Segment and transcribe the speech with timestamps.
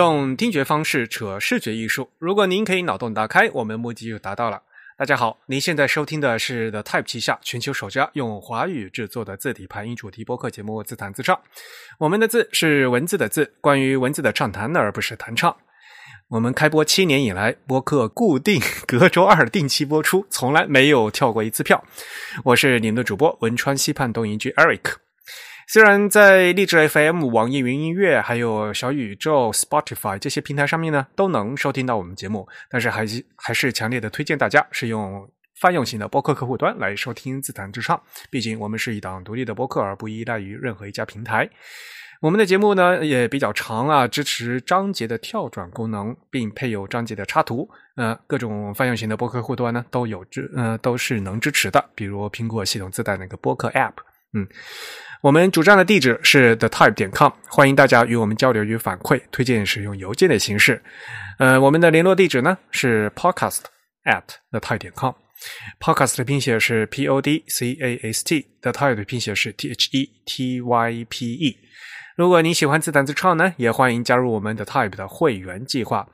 [0.00, 2.08] 用听觉方式扯视觉艺术。
[2.18, 4.62] 如果您可以脑洞打开，我们目的就达到了。
[4.96, 11.36] 大家好，您现在收听的是 The Type 旗下全球首家用华语制作的字体排音主题播客节目《自弹自唱》。
[11.98, 15.54] 我们的字是文字的字，关于文字的畅谈，而不是弹唱。
[16.28, 21.84] 我们开播七年以来，播客固定隔周二定期播出，从来没有跳过一次票。
[22.42, 25.09] 我是您的主播文川西畔东营居 Eric。
[25.72, 38.02] 虽然在荔枝 FM、网易云音乐、还有小宇宙、Spotify 这些平台上面呢，都能收听到我们节目，但是还是还是强烈的推荐大家是用泛用型的播客客户端来收听自弹自唱。
[38.30, 41.48] 毕竟我们是一档独立的播客，而不依赖于任何一家平台。
[42.20, 47.70] 我们的节目呢也比较长啊，支持章节的跳转功能，并配有章节的插图。
[47.94, 51.90] 呃，各种泛用型的播客客户端呢都有支，呃，都是能支持的。
[51.94, 53.92] 比如苹果系统自带那个播客 App。
[54.32, 54.46] 嗯，
[55.22, 60.80] 我们主站的地址是 the type 点 com，欢迎大家与我们交流与反馈，推荐使用邮件的形式。
[61.38, 63.62] 呃，我们的联络地址呢是 podcast
[64.04, 69.52] at the type 点 com，podcast 的拼写是 p o d c a s t，the type 的拼写是
[69.52, 71.56] t h e t y p e。
[72.16, 76.06] 如果你喜欢自弹自唱呢，也欢迎加入我们的 Type 的会员计划。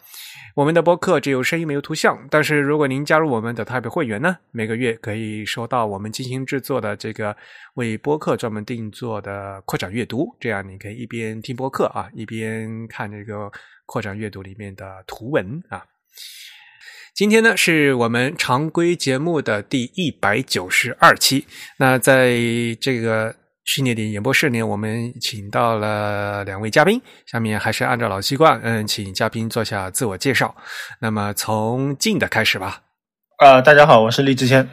[0.56, 7.36] 我们的播客只有声音没有图像，但是如果您加入我们的 Type 会员呢，每个月可以收到我们精心制作的这个
[7.74, 13.52] 为播客专门定做的扩展阅读，这样你可以一边听播客啊，一边看这个
[13.84, 15.84] 扩展阅读里面的图文啊。
[17.12, 21.44] 今天呢是我们常规节目的第一百九十二期，
[21.76, 22.34] 那在
[22.80, 23.36] 这个。
[23.66, 27.00] 训练营演播室呢，我们请到了两位嘉宾。
[27.26, 30.54] 下面还是按照老习惯，嗯，请嘉宾做下自我介绍。
[31.00, 32.80] 那么从近的开始吧。
[33.38, 34.66] 啊，大家好，我是厉志谦，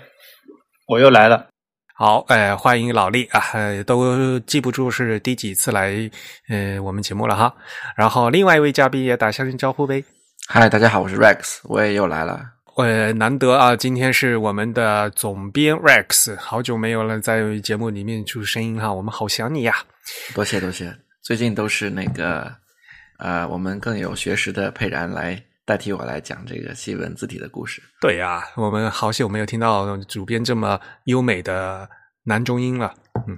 [0.87, 1.47] 我又来了。
[1.95, 3.41] 好，哎，欢迎老厉啊，
[3.85, 6.09] 都记不住是第几次来，
[6.49, 7.53] 呃，我们节目了哈。
[7.97, 10.03] 然后另外一位嘉宾也打下声招呼呗。
[10.47, 12.52] 嗨，大家好，我是 Rex，我也又来了。
[12.75, 13.75] 呃，难得啊！
[13.75, 19.75] 今天是我们的总编 Rex，好久没有了，在节目里面出声音哈，我们好想你呀！
[20.33, 20.91] 多谢多谢，
[21.21, 22.51] 最近都是那个
[23.19, 27.79] 呃，我们更有学识的佩然来代替我来讲这个西文字体的故事。
[28.01, 31.87] 对呀，我们好久没有听到主编这么优美的
[32.23, 32.91] 男中音了，
[33.27, 33.37] 嗯。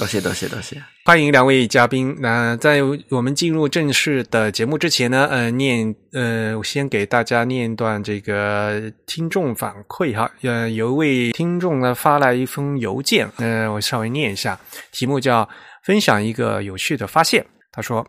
[0.00, 2.16] 多谢多谢多谢，欢迎两位嘉宾。
[2.20, 2.80] 那在
[3.10, 10.32] 我们进入正式的节目之前呢，呃，念呃，我先给大家念一段这个听众反馈哈。
[10.40, 14.58] 呃，有一位听众呢发来一封邮件，呃，我稍微念一下，
[14.90, 15.46] 题目叫
[15.84, 17.46] “分享一个有趣的发现”。
[17.70, 18.08] 他说：“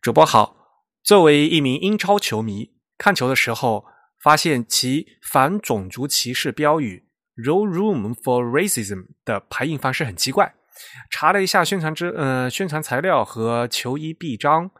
[0.00, 0.54] 主播好，
[1.02, 3.84] 作为一名英超球迷，看球的时候
[4.22, 10.54] 发现其反种族歧视标语 ‘No Room for Racism’ 的排印方式很奇怪。”
[11.10, 14.70] 查了一下宣传之呃宣传材料和球衣臂章，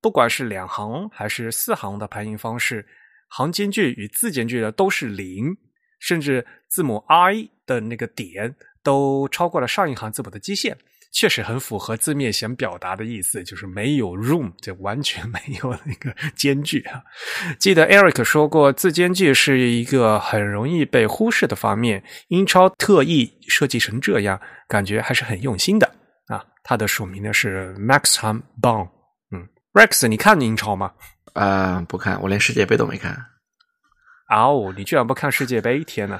[0.00, 2.86] 不管是两行还是四行的排印方式，
[3.28, 5.56] 行间距与字间距的都是零，
[5.98, 10.78] 甚至字母 I 的那个点都超过了上一行字母的基线。
[11.14, 17.00] 确实很符合字面想表达的意思，就是没有 room，就完全 没有那个间距啊。
[17.58, 25.86] 记得 Eric 说过，字间距是一个很容易被忽视的方面，英超特意设计成这样，感觉还是很用心的
[26.26, 26.44] 啊。
[26.64, 28.88] 他的署名呢是 Maxham Bong，
[29.30, 30.92] 嗯，Rex，你看英超吗？
[31.34, 33.16] 啊，不看，我连世界杯都没看。
[34.28, 35.84] 哦，你居然不看世界杯？
[35.84, 36.18] 天呐！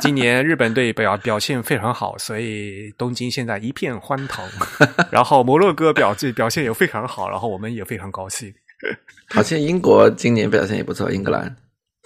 [0.00, 4.44] 今年日本队表表现非常好，所以东京现在一片欢腾。
[5.10, 8.52] 然后摩洛哥表现表现也非常好，然后我们也非常高兴。
[9.34, 11.56] 好像英国今年表现也不错，英格兰。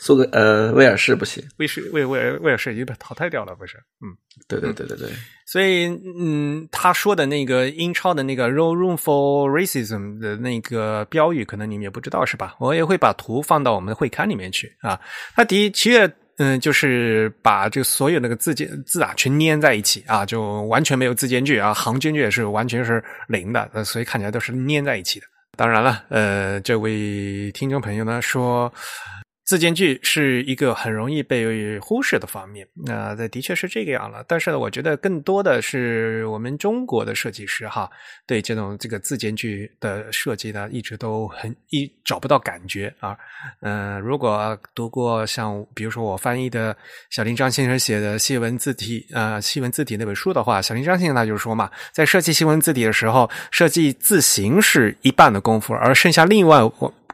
[0.05, 3.77] 苏格呃，威尔士不行，威士威威尔威尔士已经被淘汰掉了，不是？
[4.01, 4.11] 嗯，
[4.49, 5.09] 对对对对对。
[5.47, 5.87] 所以，
[6.19, 12.57] 嗯，他说的那个英超的那个 “No Room for Racism” 的那个标语，可能你们也不知道是吧？
[12.59, 15.01] 我也会把图放到我们的会刊里面去啊。
[15.37, 25.27] 他的确，嗯，就是把这所有那个字间字啊全粘在一起啊，就完全没有字间距啊，行间距也是完全是零的，所以看起来都是粘在一起的。
[25.57, 28.73] 当然了，呃，这位听众朋友呢说。
[29.53, 34.25] 字间距是一个很容易被忽视的方面，那这的确是这个样了。
[34.27, 37.91] 但是呢，我觉得更多的是我们中国的设计师哈，
[38.27, 43.15] 对这种这个字间距的设计呢，一直都很一找不到感觉啊。
[43.61, 46.75] 嗯，如果读过像比如说我翻译的
[47.11, 56.63] 小林章先生写的西文字体啊西文字体那本书的话，小林章先生他就说嘛，在设计西文字体的时候，设计字形是一半的功夫，而剩下另外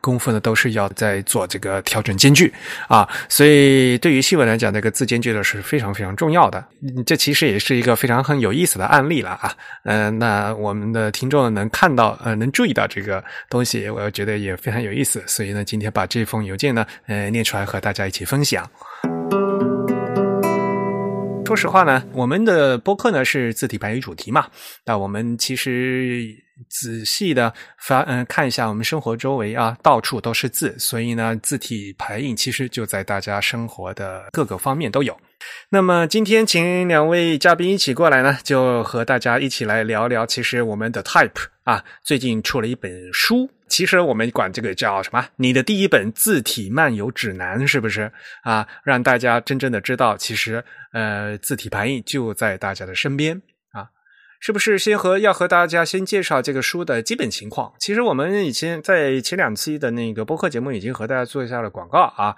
[0.01, 2.53] 功夫呢，都是要在做这个调整间距
[2.89, 6.65] 啊，所以对于西文来讲，这个字间距呢是非常非常重要的。
[7.07, 9.55] 这其实也是一个非常很有意思的案例了啊。
[9.85, 15.23] 嗯，那我们的听众能看到呃，能注意到这个东西，我觉得也非常有意思。
[15.27, 18.69] 所以呢，今天把这封邮件呢，呃，念出来和大家一起分享。
[21.47, 24.47] 说实话呢，我们的播客呢是字体排印主题嘛，
[24.85, 26.37] 那我们其实
[26.69, 35.19] 仔细的发嗯看一下，我们生活周围啊到处都是字，所以呢字体排印其实就在大家生活的各个方面都有。
[35.71, 43.49] 那么今天请两位嘉宾一起过来呢，就和大家一起来聊聊，其实我们的 Type 啊最近出了一本书。
[43.69, 45.29] 其实我们管这个叫什么？
[45.37, 48.11] 你的第一本字体漫游指南是不是
[48.43, 48.67] 啊？
[48.83, 53.43] 让大家真正的知道，其实呃，字体排印就在大家的身边。
[54.41, 57.73] 是不是先和要和大家先介绍这个书的基本情况？
[57.79, 62.35] 其实我们以前在前两期的那个播客节目已经和大家做一下了广告啊。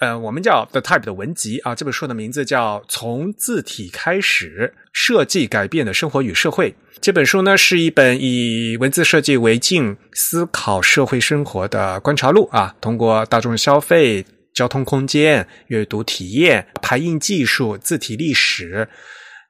[0.00, 6.70] 呃，我们叫 The Type 的文集啊，这本书的名字叫《从字体开始设计改变的生活与社会》。
[7.00, 12.76] 这本书呢，是一本以文字设计为镜，思考社会生活的观察录啊。
[12.80, 14.24] 通过大众消费、
[14.54, 18.88] 交通空间、阅读体验、排印技术、字体历史、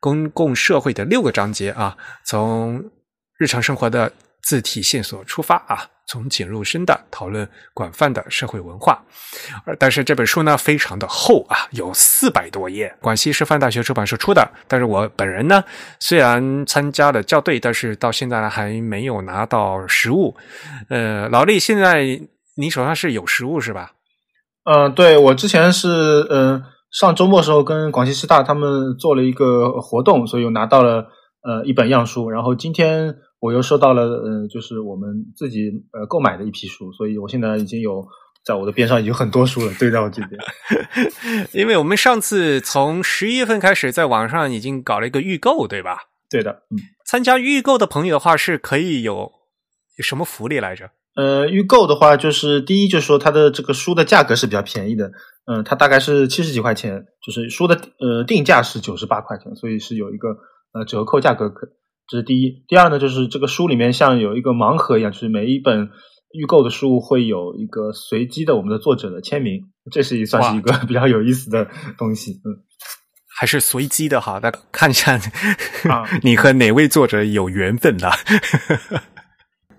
[0.01, 2.83] 公共社会的六个章节啊，从
[3.39, 4.13] 日常生活的
[4.43, 5.89] 字体线索出发啊。
[6.11, 8.99] 从浅入深的讨论广泛的社会文化，
[9.79, 12.91] 但是这本书呢非常的厚啊，有四百多页。
[13.03, 15.63] 广西师范大学出版社出的，但是我本人呢
[16.01, 20.35] 虽然参加了校对，但是到现在还没有拿到实物。
[20.89, 22.19] 呃，老李，现在
[22.57, 23.93] 你手上是有实物是吧？
[24.65, 31.07] 嗯，对我之前是嗯上周末时候跟广西师大他们做了一个活动，所以又拿到了
[31.43, 33.17] 呃一本样书，然后今天。
[33.41, 38.05] 我又收到了，呃，就是我们自己呃购买的一批书，所以我现在已经有
[38.45, 40.41] 在我的边上已经很多书了，堆在我这边。
[41.55, 45.99] 因为我们上次从十一月份开始在网上已经搞了一个预购，对吧？
[46.29, 49.31] 对的，嗯，参加预购的朋友的话是可以有
[49.99, 50.91] 有什么福利来着？
[51.19, 55.11] 呃，预购的话就是第一就是说它的这个书的价格是比较便宜的，
[55.47, 60.29] 嗯，它大概是七十几块钱，就是书的呃定价是九十八块钱，所以是有一个
[60.73, 61.67] 呃折扣价格可。
[62.07, 65.91] 这是第一，第二呢，就是这个书里面像有一个盲盒一样，就是每一本
[66.33, 69.61] 预购的书会有一个随机的我们的作者的签名，
[69.91, 71.69] 这是也算是一个比较有意思的
[71.99, 72.41] 东西。
[72.45, 72.63] 嗯，
[73.39, 75.21] 还是随机的哈，那看一下
[76.23, 78.09] 你和哪位作者有缘分的。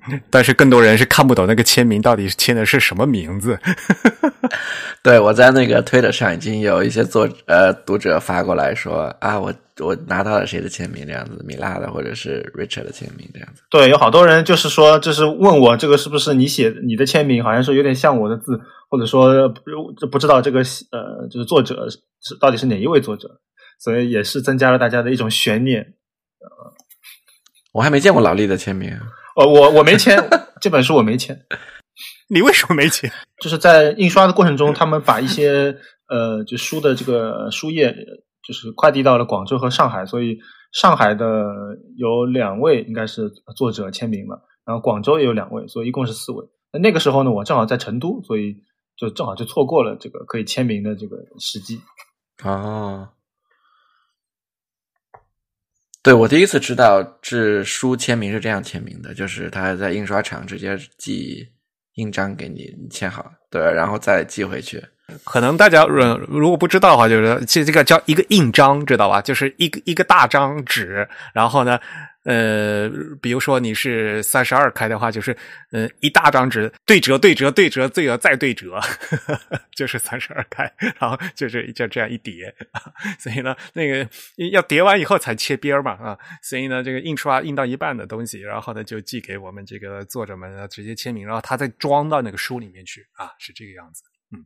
[0.29, 3.59] 但是更多人是看不懂那个签名到底签的是什么名字。
[5.03, 13.61] 对，我在那个推特上已经有一些作呃读者发过来说啊，我我拿到了谁的签名这样子，米拉的或者是 Richard 的签名这样子。
[13.69, 18.59] 对，有好多人就是说，就是问我这个是不是你写你的签名，好像说有点像我的字，
[18.89, 23.39] 或者说不不知道这个呃就是作者是到底是哪一位作者，
[23.79, 25.81] 所以也是增加了大家的一种悬念。
[26.41, 26.73] 呃，
[27.71, 28.97] 我还没见过老李的签名。
[29.39, 30.21] 呃，我我没签
[30.59, 31.45] 这本书，我没签。
[32.27, 33.09] 你为什么没签？
[33.41, 35.77] 就是在印刷的过程中，他们把一些
[36.09, 37.95] 呃，就书的这个书页，
[38.45, 40.38] 就是快递到了广州和上海，所以
[40.74, 41.45] 上海的
[41.95, 46.45] 有两位应该是作者签名了，然后广州也有两位，所以一共是四位。
[46.73, 48.57] 那那个时候呢，我正好在成都，所以
[48.97, 51.80] 就正好就错过了这个可以签名的这个时机。
[52.44, 53.11] 啊。
[56.01, 61.45] 对，我第一次知道这书签名是这样签名的，就是他在印刷厂直接寄
[61.95, 64.83] 印章给你，你签好，对，然后再寄回去。
[65.23, 69.21] 可能大家如如果不知道的话，就是这这个叫一个印章，知道吧？
[69.21, 71.79] 就是一个一个大张纸，然后呢。
[72.25, 72.91] 呃，
[73.21, 75.35] 比如说你是三十二开的话，就是
[75.71, 78.77] 嗯一大张纸对折对折对折对折再对折，
[79.73, 82.53] 就是三十二开，然后就是就这样一叠，
[83.18, 84.07] 所以呢，那个
[84.51, 94.03] 要叠完以后才切边嘛啊，所以呢，这个印刷印到一半的东西，然后呢就寄给我们这个作者们直接签名，然后他再装到那个书里面去啊，是这个样子，
[94.35, 94.45] 嗯，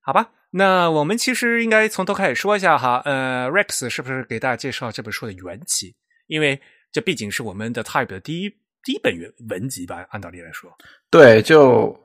[0.00, 5.96] 好吧，那我们其实应该从头开始说一下哈，呃，Rex 是不是给大家介绍这本书的缘起？
[6.26, 6.60] 因为
[6.92, 8.50] 这毕竟是我们的 Type 的第一
[8.82, 10.70] 第一本原文集吧，按道理来说，
[11.10, 11.96] 对，就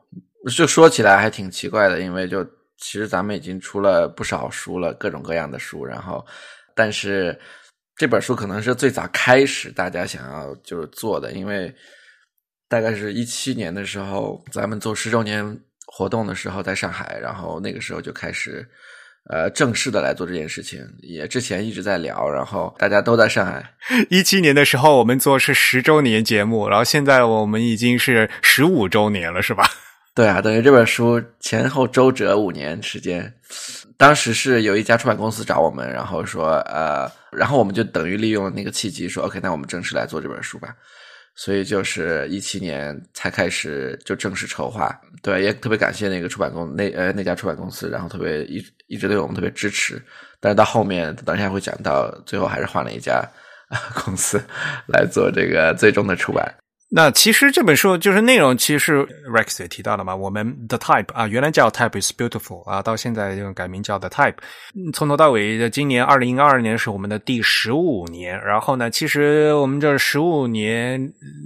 [0.56, 2.44] 就说起来还挺奇怪的，因为就
[2.78, 6.26] 其实咱们已经出了不少书了，各种各样的书，然后
[6.76, 7.40] 但是
[7.96, 11.74] 这本书可能是最早开始大家想要就是做的，因为
[12.68, 15.60] 大概是一七年的时候，咱们做十周年
[15.92, 18.66] 活动的时候在上海，然后那个时候就开始。
[19.30, 23.64] 呃，正式的来做这件事情，也之前一直在聊，然后大家都在上海。
[24.10, 29.64] 一七年的时候，我们做是十周年节目，然后现在我们已经是十五周年了，是吧？
[30.16, 33.32] 对啊，等于这本书前后周折五年时间。
[33.96, 40.76] 当时是有一家出版公司找我们，然后说呃，然后我们就等于利用那个契机说，OK，那我们正式来做这本书吧。
[41.36, 44.90] 所以就是一七年才开始就正式筹划。
[45.22, 50.02] 对，也特别感谢那个出版公那呃那家出版公司，然后特别一一直对我们特别支持。
[50.40, 53.24] 但是到后面，等一下会讲到，最后还是换了一家
[54.04, 54.42] 公司
[54.88, 56.54] 来做这个最终的出版。
[56.94, 60.14] 那其实这本书就是内容，其实 Rex 也提到了嘛。
[60.14, 64.36] 我们 The Type 啊，原来叫 Type is Beautiful 啊，到现在就改名叫 The Type。
[64.94, 68.38] 从头到尾，今年二零二二年是我们的第十五年。
[68.44, 71.02] 然后呢，其实我们这十五年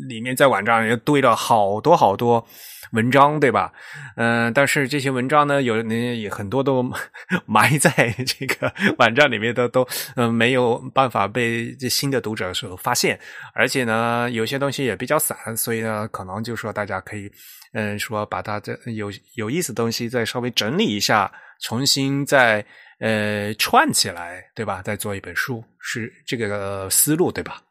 [0.09, 2.43] 里面，在网上也堆了好多好多。
[2.91, 3.73] 文章对吧？
[4.15, 6.81] 嗯，但是这些文章呢，有也很多都
[7.45, 7.91] 埋在
[8.25, 9.85] 这个网站里面的，都
[10.15, 13.19] 嗯没有办法被这新的读者所发现。
[13.53, 17.31] 而且呢，有些东西也比较散，所以呢，可能就说大家可以
[17.73, 22.65] 嗯说把它这有有意思的东西再稍微整理一下，重新再
[22.99, 24.81] 呃串起来，对吧？
[24.81, 27.61] 再做一本书，是这个思路对吧？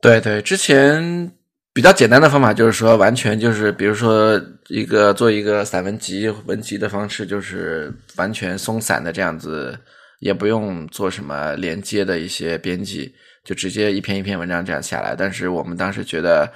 [0.00, 1.32] 对对，之前。
[1.74, 4.38] 比较简单的方法就是说，完全就是，比如说
[4.68, 9.74] 一个做一个散文集、文集的方式，就是完全松散的这样子，
[10.20, 13.10] 也不用做什么连接的一些编辑，
[13.44, 15.14] 就直接一篇一篇文章这样下来。
[15.16, 16.50] 但是我们当时觉得，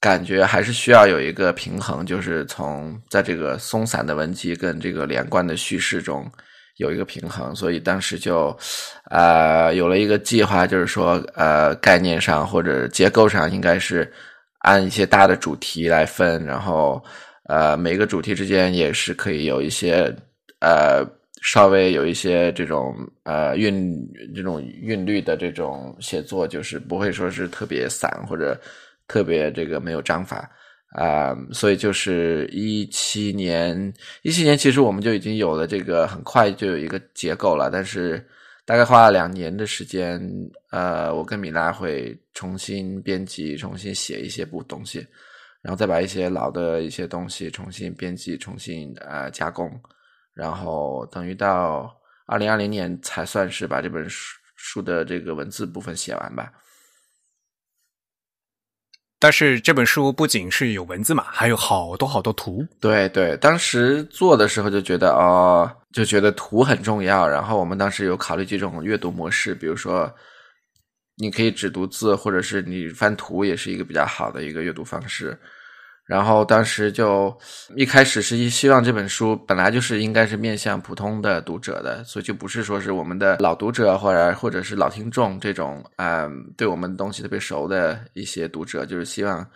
[0.00, 6.30] 感觉还是需要有一个平衡，就是从在这个松散的文集跟这个连贯的叙事中
[6.76, 8.56] 有一个平衡，所以当时就
[9.10, 14.12] 呃有了一个计划，就是说呃概念上或者结构上应该是。
[14.64, 17.04] 按一些大的主题来分，然后
[17.48, 20.08] 呃，每个主题之间也是可以有一些
[20.60, 21.04] 呃，
[21.42, 23.94] 稍微有一些这种呃韵
[24.34, 28.58] 这种韵律的这种写作，就是不会说是特别散或者
[29.06, 30.50] 特别这个没有章法
[30.92, 31.36] 啊。
[31.52, 38.26] 所以就是一七年，一七年其实我们就已经有了这个很快就有一个结构了，但是。
[38.64, 40.22] 大概花了两年的时间，
[40.70, 45.04] 呃，我跟米拉会重新编辑、重新写一些部东西，
[45.62, 49.68] 然后再把一些老的一些东西重新编辑、重新呃加工，
[50.34, 51.94] 然后等于到
[52.26, 56.52] 二零二零年才算是把这本书书的这个文字部分写完吧。
[59.18, 62.66] 但是这本书不仅是有文字嘛，还有好多好多图。
[62.80, 67.28] 对对，当时做的时候就觉得哦，就觉得图很重要。
[67.28, 70.12] 然后我们当时有考虑几种阅读模式，比如说
[71.18, 75.38] 你可以只读字，或者是你翻图，也是一个比较好的一个阅读方式。
[76.04, 77.34] 然后当时就
[77.76, 89.46] 一开始是希望这本书本来就是应该是面向普通的读者的，所以就不是说是我们的老读者或者或者是老听众这种嗯对我们东西特别熟的一些读者，就是希望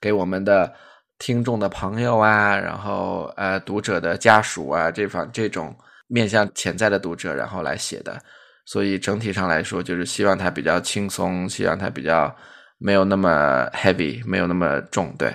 [0.00, 0.72] 给我们的
[1.18, 8.20] 听众的朋友啊，然后呃读者的家属啊这方这种面向潜在的读者，然后来写的。
[8.64, 12.34] 所以整体上来说，就是希望它比较轻松，希望它比较
[12.78, 15.34] 没有那么 heavy，没有那么重，对。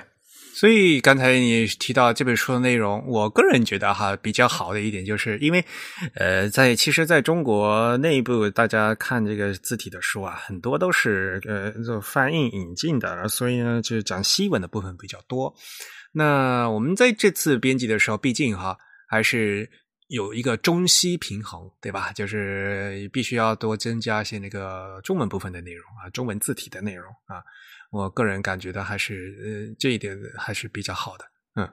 [0.62, 5.66] 所以刚才你提到这本书的内容，我个人觉得哈比较好的一点，就是因为
[6.14, 15.52] 呃，在其实在中国内部，大家看这个字体的书啊，很多都是呃做翻译引进的，所以呢，就是讲西文的部分比较多。
[16.12, 18.78] 那我们在这次编辑的时候，毕竟哈
[19.10, 19.68] 还是
[20.10, 22.12] 有一个中西平衡，对吧？
[22.14, 27.42] 就是必须要多增加一些那个中文部分的内容啊，中文字体的内容啊。
[27.92, 31.70] 我个人感觉到还是呃这一点还是比较好的，嗯，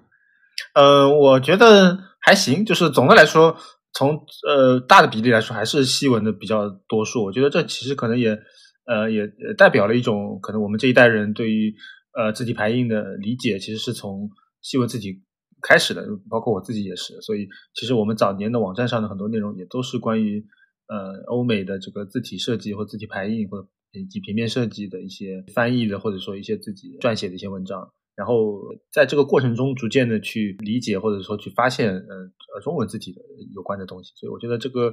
[0.75, 3.57] 呃，我觉得还行，就是总的来说，
[3.93, 7.23] 从呃大的比例来说，还是西文的比较多数。
[7.25, 8.37] 我觉得这其实可能也
[8.85, 11.73] 呃也代表了一种可能我们这一代人对于
[12.19, 14.29] 呃字体排印的理解，其实是从
[14.61, 15.23] 西文字体
[15.63, 17.21] 开始的，包括我自己也是。
[17.21, 20.45] 所以其实我们早年的网站上的很多内容也都是关于
[20.89, 23.69] 呃欧美的这个字体设计或字体排印或者。
[23.93, 28.61] 以及平面设计的一些翻译的，或者说一些自己撰写的一些文章，然后
[28.93, 32.17] 在这个过程中逐渐的去理解，或者说去发现，呃
[32.55, 33.23] 呃，中文字体的
[33.55, 34.13] 有关的东西。
[34.17, 34.93] 所以我觉得这个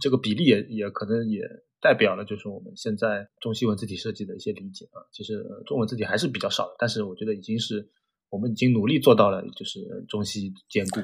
[0.00, 1.40] 这个比例也也可能也
[1.80, 5.00] 代表了，就是我们现在中西文字体设计的一些理解啊。
[5.12, 7.88] 其实中文字体还是比较少的，但是我觉得已经是
[8.28, 11.00] 我们已经努力做到了，就是中西兼顾。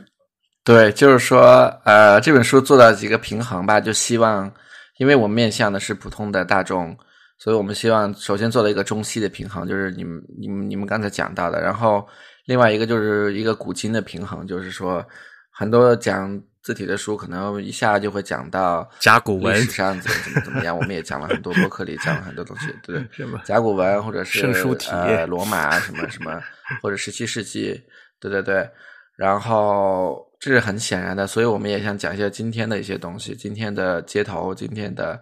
[0.62, 1.40] 对，就是说，
[1.84, 4.52] 呃，这本书做到几个平衡吧，就希望，
[4.98, 6.96] 因为我面向的是普通的大众。
[7.42, 11.58] 所以我们希望首先做了一个中西的平衡，就是你们、你们、你们刚才讲到的。
[11.58, 12.06] 然后
[12.44, 15.02] 另外一个就是一个古今的平衡，就是说
[15.50, 20.76] 很多讲字体的书可能一下就会讲到甲骨文上怎么怎么怎么样。
[20.76, 23.26] 我们也讲了很多博客里讲了很多东西，对 是？
[23.42, 24.90] 甲骨文或者是圣书体、
[25.26, 26.38] 罗马什么什么，
[26.82, 27.80] 或者十七世纪，
[28.20, 28.68] 对对对。
[29.16, 35.18] 然后这是很显然的，所以我们也想讲一些今天的一些东西，今天的街头，今天的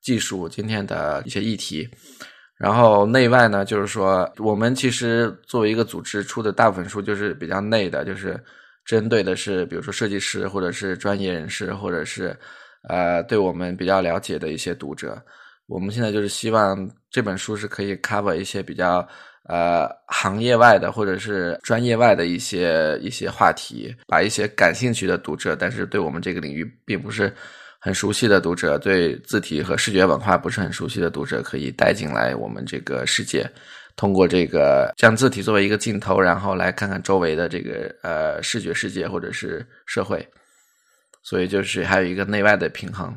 [0.00, 1.88] 技术，今天的一些议题。
[2.56, 8.36] 然后内外呢，就是说，我们其实作为一个组织出的大部分书就是比较内的，就是
[8.84, 12.36] 针对的是比如说设计师或者是专业人士，或者是
[12.88, 15.22] 呃对我们比较了解的一些读者。
[15.68, 19.06] 我们现在就是希望这本书是可以 cover 一些比较
[19.44, 27.32] 呃行业外的或者是专业外的一些一些话题，把一些感兴趣的读者，但是对我们这个领域并不是。
[27.80, 33.48] 很熟悉的读者，对字体和视觉文化不是很熟悉的读者，可以带进来我们这个世界，
[33.96, 40.26] 通过这个将字体作为一个镜头，然后来看看周围的这个呃视觉世界或者是社会。
[41.22, 43.14] 所以就是还有一个内外的平衡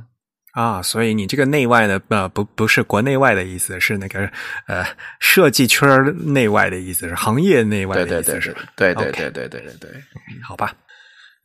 [0.51, 0.81] 啊。
[0.81, 4.29] 所以你这个内外的呃不不是国内外的意思，是那个
[4.67, 4.85] 呃
[5.19, 5.87] 设计圈
[6.33, 8.63] 内外的意思，是行业内外的意思，是吧？
[8.75, 9.89] 对对对对对对对，
[10.43, 10.75] 好吧。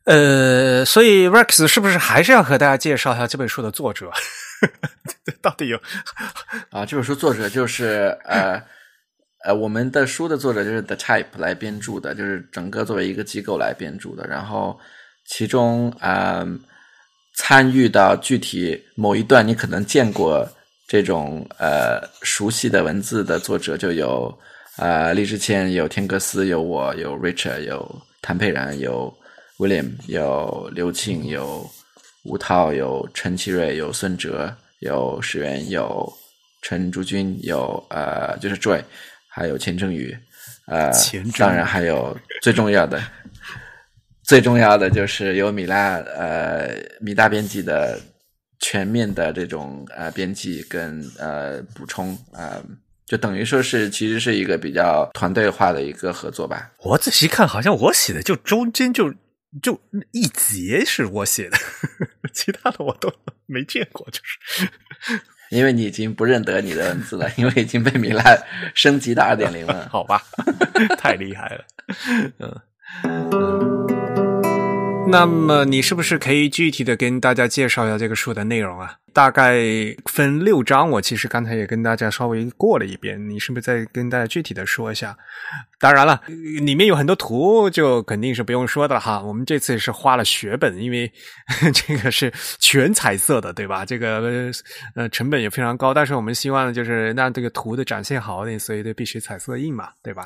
[0.07, 4.09] 呃，所以 Rex 是不是还是要和大家介绍一下这本书的作者？
[5.43, 5.77] 到底有
[6.71, 6.85] 啊？
[6.85, 8.57] 这本书作者就是呃
[9.43, 14.25] 呃，我们的书的作者就是 The Type 来编著的，就是整个作为一个机构来编著的。
[14.25, 14.79] 然后
[15.25, 16.47] 其中啊，
[17.35, 20.47] 参与到具体某一段你可能见过
[20.87, 24.33] 这种呃熟悉的文字的作者，就有
[24.77, 29.13] 啊，李志谦，有天格斯，有我，有 Richard，有谭佩然，有。
[29.57, 31.67] William 有刘庆，有
[32.23, 36.13] 吴涛，有陈奇瑞，有孙哲，有石原，有
[36.61, 38.83] 陈竹君，有呃，就是 Joy，
[39.27, 40.15] 还有钱正宇，
[40.67, 40.91] 呃，
[41.39, 43.01] 当然还有最重要的，
[44.21, 47.99] 最重要的就是有米拉呃米大编辑的
[48.59, 52.61] 全面的这种呃编辑跟呃补充啊，
[53.07, 56.71] 就等于说是其实是一个比较团队化的一个合作吧。
[56.83, 59.11] 我仔细看，好像我写的就中间就。
[59.61, 59.79] 就
[60.11, 61.57] 一节是我写的，
[62.33, 63.11] 其他的我都
[63.45, 65.19] 没见过，就是。
[65.49, 68.21] 因为你已经不认得你的文字了，因为已经被米拉
[68.73, 70.21] 升级到二点零了， 好吧，
[70.99, 71.65] 太厉害了，
[72.39, 73.86] 嗯。
[75.09, 78.95] 那么你是不是可以具体的跟大家介绍一下这个书的内容啊？
[79.13, 79.55] 大概
[80.05, 85.17] 分六章，我其实刚才也跟大家稍微过了一遍，你是不是再跟大家具体的说一下？
[85.79, 89.21] 当然了，里面有很多图，就肯定是不用说的了哈。
[89.21, 91.11] 我们这次是花了血本，因为
[91.73, 93.85] 这个是全彩色的，对吧？
[93.85, 94.51] 这个
[94.93, 100.25] 呃成本也非常高，但是我们希望就是让这个图的展现好一点，所以就必须彩色印嘛，对吧？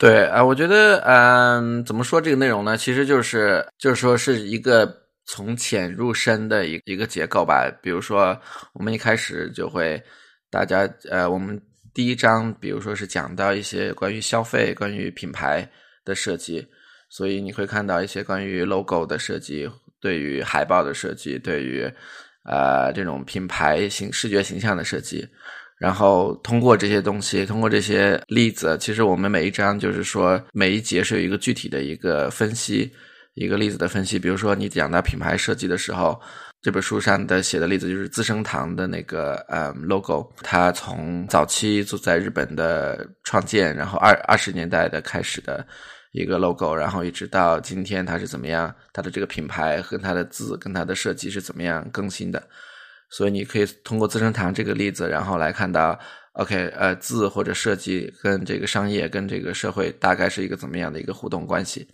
[0.00, 2.74] 对啊，我觉得，嗯，怎么说这个内容呢？
[2.74, 4.90] 其实就是，就是说是一个
[5.26, 7.70] 从浅入深的一一个结构吧。
[7.82, 8.34] 比如说，
[8.72, 10.02] 我们一开始就会，
[10.50, 11.60] 大家，呃，我们
[11.92, 15.68] 第一章，比如说是讲到一些关于消费、关于品牌
[16.02, 16.66] 的设计，
[17.10, 19.68] 所以你会看到一些关于 logo 的设计，
[20.00, 21.82] 对于海报的设计，对于，
[22.46, 25.28] 呃，这种品牌形视觉形象的设计。
[25.80, 32.92] 然后通过这些东西，通过这些例子，其实我们每一章就是说每一节是有一个具体的一个分析，
[33.32, 34.18] 一个例子的分析。
[34.18, 36.20] 比如说你讲到品牌设计的时候，
[36.60, 45.66] 这本书上的写的例子就是资生堂的那个呃 logo，它从早期就在日本的创建，然后二二十年代的开始的
[46.12, 52.46] 一个 logo，然后一直到今天它是怎么样，它的这个品牌和它的字跟它的设计是怎么样更新的。
[53.10, 55.98] 所以你可以通过资生堂这个例子，然后来看到
[56.34, 61.88] ，OK，呃，字或者设计跟这个商业跟这个社会大概是一个怎么样的一个互动关系。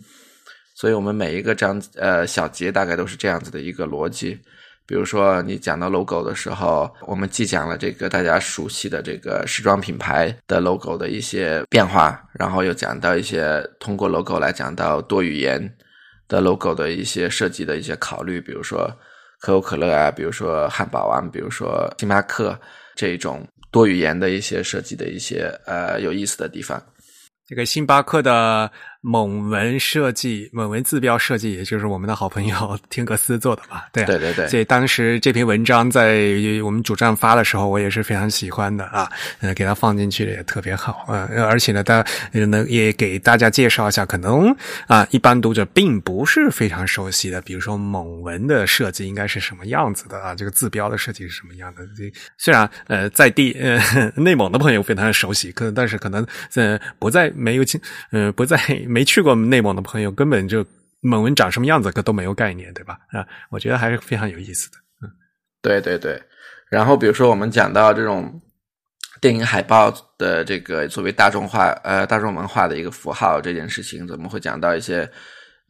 [0.75, 4.39] 所以我们每一个章呃小节大概都是这样子的一个逻辑。
[4.85, 15.75] 比如说你讲到 logo 的时候，我们既讲了这个大家熟悉的这个时装品牌的 logo 的一些变化，然后又讲到一些通过 logo 来讲到多语言
[16.27, 18.87] 的 logo 的一些设计的一些考虑，比如说。
[19.39, 22.59] 可口可乐啊，比如说汉堡啊，比如说星巴克
[22.95, 26.81] 这种多语言的一些设计的一些呃有意思的地方。
[27.45, 28.71] 这个星巴克的。
[29.01, 33.87] 蒙文设计，蒙文字标设计，也就是我们的好朋友 天格斯做的吧？
[33.93, 34.47] 对对对对。
[34.47, 36.33] 所以当时这篇文章在
[36.63, 41.29] 我们主站发的时候，我也是非常喜欢的啊，呃，给它放进去也特别好啊。
[41.49, 44.53] 而且呢，他能也给大家介绍一下，可能
[44.87, 50.33] 啊，一般读者并不是非常熟悉的，比如说蒙文的设计应该是什么样子的啊？
[50.35, 51.83] 这个字标的设计是什么样的？
[51.95, 53.79] 这虽然呃，在地呃
[54.17, 57.79] 内蒙的朋友非常熟悉，可但是可能在不在没有经
[58.11, 58.57] 呃不在。
[58.87, 60.65] 没去过内蒙的朋友，根本就
[61.01, 62.97] 蒙文长什么样子，可都没有概念，对吧？
[63.11, 64.77] 啊，我觉得还是非常有意思的。
[65.03, 65.09] 嗯，
[65.61, 66.21] 对对对。
[66.69, 68.41] 然后比如说，我们讲到这种
[69.21, 75.09] 电影海报的这个作为大众化呃大众文化的一个符号这件事情，怎么会讲到一些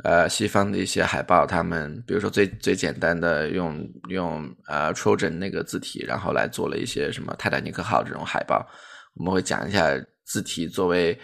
[0.03, 8.65] 呃西方的一些海报，他们比如说最最简单的用用呃 Trojan 那个字体，然后来做了一些什么泰坦尼克号这种海报。
[9.15, 9.89] 我们会讲一下
[10.25, 11.17] 字体作为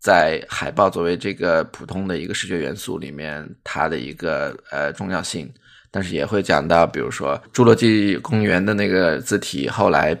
[0.00, 5.46] 在海报作为这个普通的一个视觉元素里面它的一个呃重要性，
[5.90, 10.16] 但是也会讲到，比如说侏罗纪公园的那个字体后来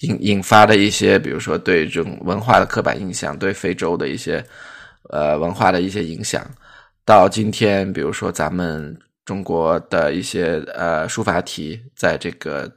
[0.00, 4.44] 引引发的一些，比如说对这种文化的刻板印象，对非洲的一些
[5.08, 6.46] 呃文化的一些影响，
[7.04, 12.70] 到今天，比如说咱们中国的一些呃书法体在这个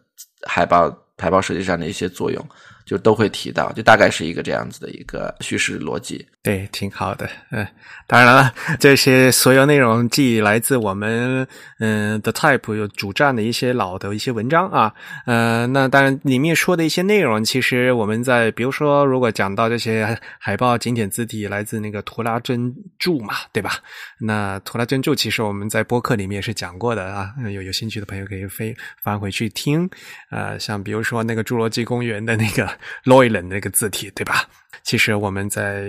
[0.47, 2.41] 海报海报设计上的一些作用。
[2.85, 6.23] 就都会提到，就大概是一个这样子的一个叙事逻辑。
[6.45, 7.27] 对，挺好的。
[7.49, 7.65] 嗯，
[8.05, 11.47] 当然了，这些所有内容既来自我们
[11.79, 14.93] 嗯 The Type 有主站的一些老的一些文章啊。
[15.25, 23.71] 呃，那当然里面说的一些内容，其实我们在比如说，如果讲到这些海报经典字体来自那个图拉真柱嘛，对吧？
[24.19, 27.33] 那图拉真柱其实我们在播客里面也是讲过的啊。
[27.51, 29.89] 有有兴趣的朋友可以飞翻回去听。
[30.29, 32.69] 呃，像比如说那个侏罗纪公园的那个
[33.05, 34.43] l o y l a n 那个字体，对吧？
[34.83, 35.83] 其实我们在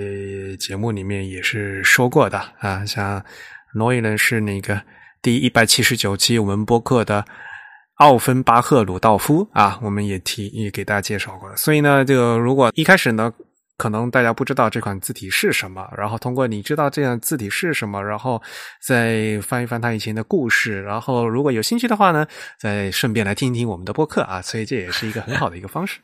[0.59, 3.25] 节目里面也是说过的啊，像
[3.75, 4.81] 诺伊伦是那个
[5.21, 7.25] 第一百七十九期我们播客的
[7.97, 11.57] 奥芬巴赫鲁道夫啊，我们也提也给大家介绍过了。
[11.57, 13.33] 所以呢，这个如果一开始呢，
[13.79, 18.43] 可能大家不知道这款字体是什么，然后通过你知道这样字体是什么，然后
[18.83, 22.27] 再翻一翻他以前的故事，然后如果有兴趣的话呢，
[22.59, 26.01] 再顺便来听一听我们的播客啊，所以这也是一个很好的一个方式。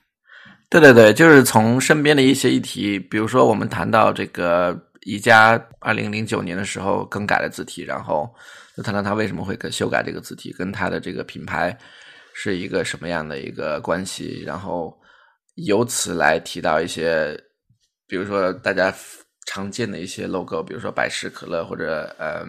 [0.72, 8.26] 对对对，就是从身边的一些议题，比如说我们谈到这个宜家二零零九年的时候更改了字体，然后
[8.74, 11.76] 就谈到他为什么会修改这个字体，跟他的这个品牌
[12.32, 14.98] 是一个什么样的一个关系，然后
[15.56, 17.38] 由此来提到一些，
[18.08, 18.90] 比如说大家
[19.46, 22.48] 常见的一些 logo，比如说百事可乐或者嗯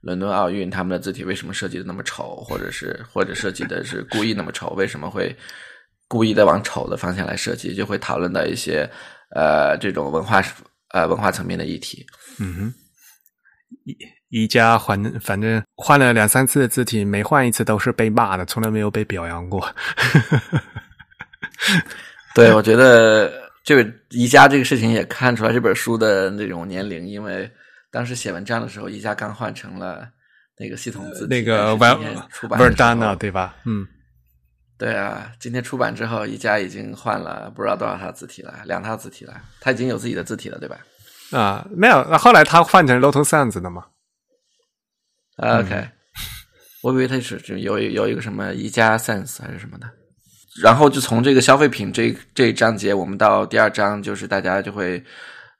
[0.00, 5.36] 伦敦奥运他们的字体为什么设计的那么丑，或者是或者设计的是故意那么丑，为什么会？
[6.12, 8.86] 故意的往丑的方向来设计，就会讨论到一些
[9.34, 10.42] 呃这种文化
[10.90, 12.04] 呃文化层面的议题。
[12.38, 12.74] 嗯哼，
[13.86, 13.96] 宜
[14.28, 19.66] 宜家反反正换了两三次的字体，每换一次都是被骂的，从来没有被表扬过。
[22.36, 23.32] 对，我觉得
[23.64, 27.50] 这个宜家这个事情也看出来这本书的那种年龄，因为
[27.90, 30.06] 当时写文章的时候，宜家刚换成了
[30.58, 33.56] 那个系统字，那个 Verdana 对吧？
[33.64, 33.86] 嗯。
[34.82, 40.76] 对啊，今天出版之后，宜家已经换了不知道多少套字体了，两套字体了，他已经有自己的字体了，对吧？
[41.30, 43.84] 啊，没有，那后来他换成 Lotus Sans 的嘛
[45.36, 45.88] ？OK，
[46.82, 49.88] 我以为他是有有一个什么宜家 Sans 还是什么的。
[50.60, 55.00] 然后就从这个消费品这这一章节，我们到第二章，就是大家就会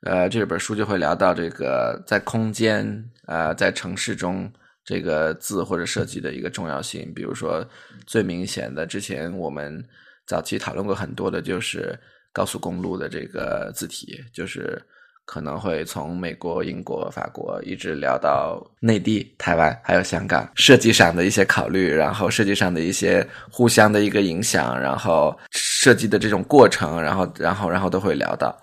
[0.00, 4.52] 呃这本书就会聊到这个在空间呃在城市中。
[4.84, 7.64] 这个字或者设计的一个重要性，比如说
[8.06, 9.82] 最明显的，之前我们
[10.26, 11.98] 早期讨论过很多的，就是
[12.32, 14.80] 高速公路的这个字体，就是
[15.24, 28.56] 可能会从美国、英国、法国一直聊到内地、台湾还有香港，设计上的一些考虑，然后设计上的一些互相的一个影响，然后设计的这种过程，然后然后然后都会聊到。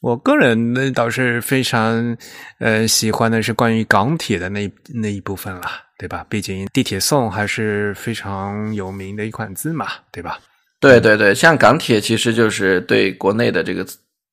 [0.00, 2.16] 我个人呢倒是非常
[2.58, 5.62] 呃喜欢的是关于港铁的那那一部分了，
[5.98, 6.24] 对吧？
[6.28, 10.38] 毕竟地铁送还是非常有名的一款字嘛，对吧？
[10.78, 13.84] 对对对，像港铁其实就是对国内的这个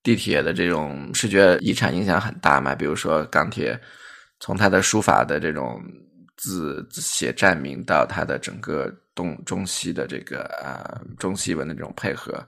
[0.04, 2.76] 地铁的这种视觉遗产影响很大嘛。
[2.76, 3.80] 比如说港铁
[4.40, 5.82] 从它的书法的这种
[6.38, 12.48] 字写站名到它的整个东中西的这个啊中西文的这种配合。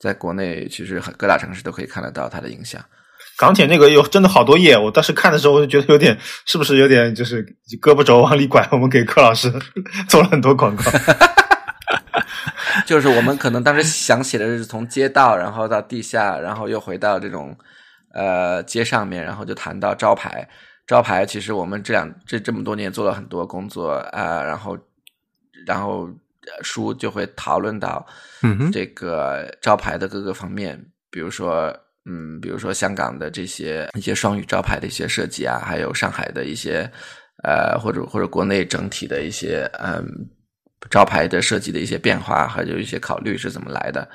[0.00, 2.82] 在国内，其实很各大城市都可以看得到它的影响。
[3.36, 7.44] 港铁那个有真的好多页，我当时看的时候我就觉得有点，是不是有点就是
[7.80, 8.66] 胳膊肘往里拐？
[8.72, 9.52] 我们给柯老师
[10.08, 10.82] 做了很多广告。
[12.86, 17.56] 就是我们可能当时想写的是从街道，然后到地下，然后又回到这种
[18.14, 20.48] 呃街上面，然后就谈到招牌。
[20.86, 24.78] 招牌其实我们这两这这么多年做了很多工作啊，然后
[25.66, 26.08] 然后。
[26.62, 28.04] 书就会讨论到，
[28.42, 30.78] 嗯，这个招牌的各个方面，
[31.10, 31.74] 比如说，
[32.04, 36.90] 嗯，比如说香港的这些一些双语招牌的一些设计啊，还有上海的一些，
[37.42, 40.04] 呃，或者或者国内整体的一些，嗯，
[40.90, 44.08] 招牌的设计的一些变化，还有一些考虑是怎么来的，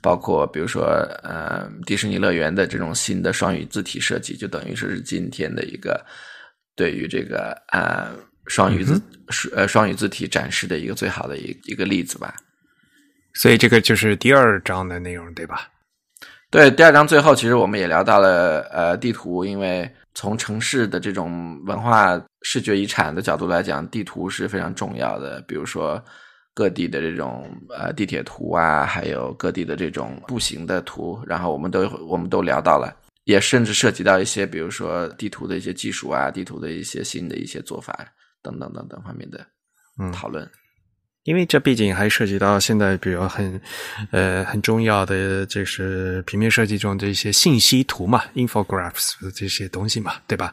[0.00, 0.84] 包括比如说，
[1.22, 6.04] 呃，迪士尼乐园的这种新的双语字体设计，就等于说是今天的一个
[6.76, 8.08] 对于这个呃。
[8.46, 9.00] 双语字，
[9.54, 12.34] 呃，双语字体展示的一个最好的一一个例子吧。
[13.34, 15.68] 所以这个就是第二章的内容，对吧？
[16.50, 25.40] 对，第二章最后其实我们也聊到了呃地图，因为从城市的这种文化视觉遗产的角度来讲，地图是非常重要的。
[25.46, 26.02] 比如说
[26.52, 32.92] 各地的这种呃地铁图啊，还有各地的这种步行的图，然后我们都我们都聊到了，
[33.24, 37.96] 也甚至涉及到一些比如说地图的一些技术啊，地图的一些新的一些做法
[38.42, 39.46] 等等等等方面的
[40.12, 40.50] 讨论。
[41.30, 43.60] 因为这毕竟还涉及到现在，比如很，
[44.10, 50.52] 呃，很重要的就是平面设计中的一些信息图嘛，infographics 这些东西嘛，对吧？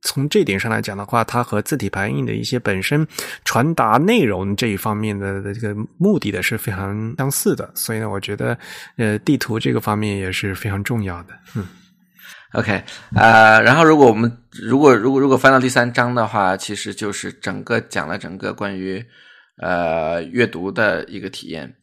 [0.00, 3.06] 从这点上来讲的话，它和字体排印的一些本身
[3.44, 8.56] 传达内容这一方面的这个目的的是非常相似的，所以呢，我觉得，
[8.96, 11.34] 呃，地图这个方面也是非常重要的。
[11.54, 11.66] 嗯
[12.54, 12.82] ，OK，
[13.14, 19.04] 啊，然后如果我们如果如果如果翻到第三章的话，其实就是整个讲了整个关于。
[19.56, 21.76] 呃，阅读的一个体验。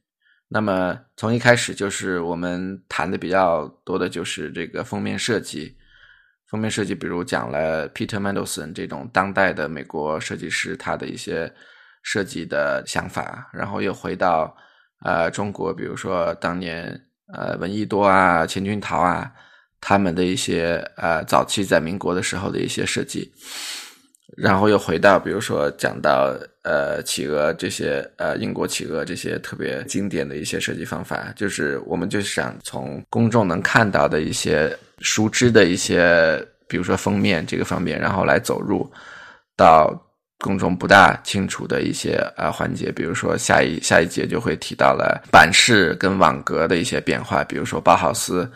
[0.47, 5.77] 那么从一开始就是我们谈的比较多的就是这个封面设计。
[6.49, 11.49] 封面设计，比如讲了 Peter Mandelson 这种当代的美国设计师他的一些
[12.03, 14.53] 设计的想法，然后又回到
[15.05, 17.01] 呃中国，比如说当年
[17.33, 19.31] 呃闻一多啊、钱君陶啊
[19.79, 23.31] 他们的一些呃早期在民国的时候的一些设计。
[24.37, 38.89] 然后又回到，比如说讲到呃企鹅这些呃英国企鹅这些特别经典的一些设计方法，就是我们就想从公众能看到的一些熟知的一些，比如说封面这个方面，然后来走入
[39.57, 39.93] 到
[40.39, 48.49] 公众不大清楚的一些呃环节，比如说下一下一节就会提到了版式跟网格的一些变化，比如说包豪斯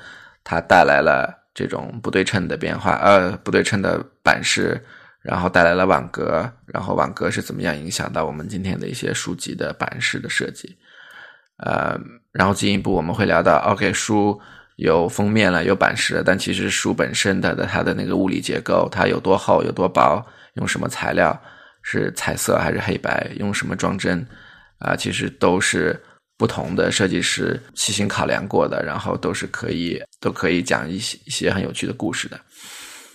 [0.43, 4.81] 它带来了这种不对称的变化，呃不对称的版式。
[5.25, 10.77] 然后带来了网格，然后网格是怎么样影响到我们今天的一些书籍的版式的设计？
[11.57, 11.99] 呃，
[12.31, 14.39] 然后进一步我们会聊到，OK，书
[14.75, 20.23] 有封面了，有版式了，但其实书本身的的它的那个物理结构，它有多厚，有多薄，
[20.55, 21.41] 用什么材料，
[21.81, 24.23] 是彩色还是黑白，用什么装帧，
[24.77, 25.99] 啊，其实都是
[26.37, 32.39] 不同的设计师细心考量过的，然后都是可以都可以讲一些一些很有趣的故事的。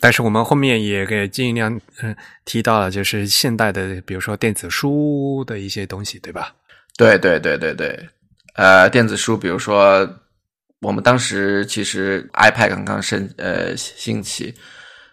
[0.03, 6.55] 但是我们后面也给尽量嗯提到了，就是现代的，比如说电子书的一些东西，对吧？
[6.97, 8.09] 对对对对对，
[8.55, 10.09] 呃，电子书，比如说
[10.81, 14.55] 我们当时其实 iPad 刚刚升呃兴起，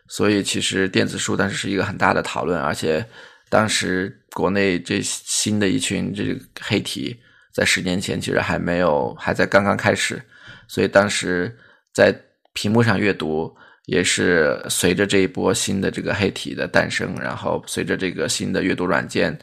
[0.08, 3.06] 所以其实电子书当时是一个很大的讨论，而且
[3.50, 7.14] 当时国内这新的一群这个黑体，
[7.54, 10.22] 在十年前其实还没有还在刚刚开始，
[10.66, 11.54] 所以当时
[11.94, 12.18] 在
[12.54, 13.54] 屏幕上阅读。
[13.88, 19.34] 也是随着这一波新的这个黑体的诞生，然后随着这个新的阅读软件，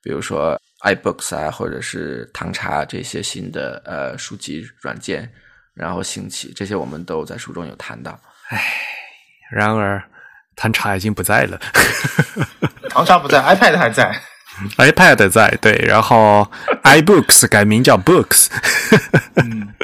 [0.00, 5.28] 比如说 iBooks 啊，或者是唐茶这些新的呃书籍软件，
[5.74, 8.16] 然后兴起，这些我们都在书中有谈到。
[8.50, 8.62] 唉，
[9.50, 10.00] 然而
[10.54, 11.60] 唐茶已经不在了，
[12.90, 14.16] 唐茶不在，iPad 还在
[14.76, 16.50] ，iPad 在对，然后
[16.84, 18.48] iBooks 改名叫 Books，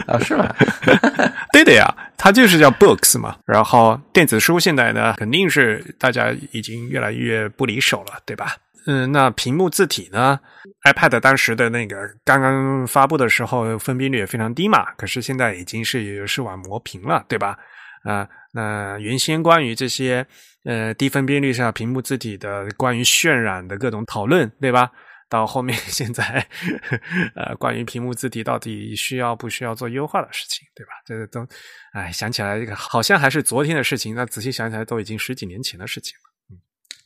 [0.06, 0.54] 啊是吗？
[1.52, 1.94] 对的呀。
[2.18, 8.56] 它就是叫 books 嘛，然后电子书现在呢，肯定是大家已经越来越不离手了，对吧？
[8.86, 10.40] 嗯，那屏幕字体呢
[10.88, 17.58] ？iPad 当时的那个刚刚发布的时候，分辨率也非常低嘛，可是现在已经是视网膜屏了，对吧？
[18.04, 20.26] 啊，那原先关于这些
[20.66, 24.90] 呃低分辨率下屏幕字体的关于渲染的各种讨论，对吧？
[25.28, 26.46] 到后面， 现在
[27.34, 30.92] 呃，关于屏幕字体到底需要不需要做优化的事情，对吧？
[31.04, 31.44] 这个都，
[31.94, 36.54] 哎，想起来这个好像还是昨天的事情，那仔细想起来都已经十几年前的事情了。
[36.54, 36.62] 嗯，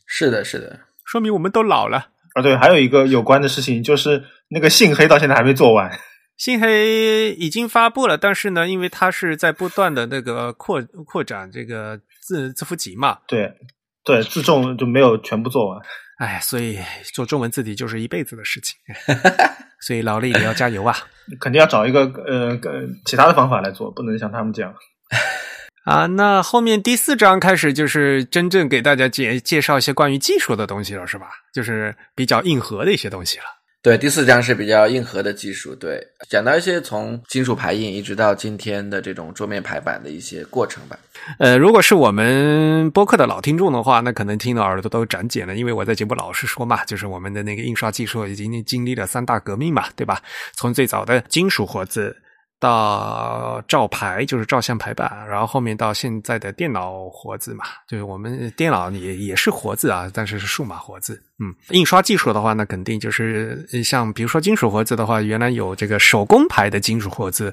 [0.06, 2.42] 是的，是的，说明我们都老了啊。
[2.42, 5.90] 对，还有一个有关的事情就是那个信黑到现在还没做完。
[6.36, 13.52] 信黑已经发布了，但是呢，因为它是在不断的那个扩扩展这个字字符集嘛，对
[14.04, 15.80] 对，自重就没有全部做完。
[16.18, 16.78] 哎，所以
[17.12, 18.78] 做中文字体就是一辈子的事情，
[19.82, 20.94] 所以劳力也要加油啊！
[21.40, 22.56] 肯定要找一个呃
[23.04, 24.72] 其他的方法来做，不能像他们这样
[25.84, 26.06] 啊。
[26.06, 31.30] 那后面第四章开始就是真正给大家介介绍一些关于技术的东西了，是吧？
[31.52, 33.44] 就是比较硬核的一些东西了。
[33.82, 40.98] 对，第四章是比较硬核的技术，对，讲到一些从金属排印一直到今天的这种桌面排版的一些过程吧。
[41.38, 50.20] 呃，如果是我们播客的老听众的话，那可能听到耳朵都长茧了，因为我在节目老是说嘛，就是我们的那个印刷技术已经经历了三大革命嘛，对吧？
[50.54, 52.14] 从最早的金属活字，
[52.60, 61.20] 到照排，就是照相排版，然后后面到现在的电脑活字嘛，就是我们电脑也也是活字啊，但是是数码活字。
[61.42, 67.52] 嗯，印刷技术的话，那肯定就是像比如说金属活字的话，原来有这个手工排的金属活字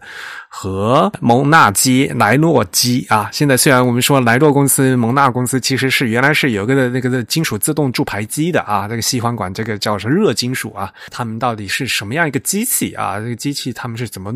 [0.49, 3.29] 和蒙纳基、莱诺基啊。
[3.31, 13.17] 现在虽然我们说莱诺公司、蒙纳公司其实是原来是有一个的那个的金属自动铸排机的啊，这个西方管这个叫是热金属啊，他们到底是什么样一个机器啊？
[13.19, 14.33] 这个机器他们是怎么？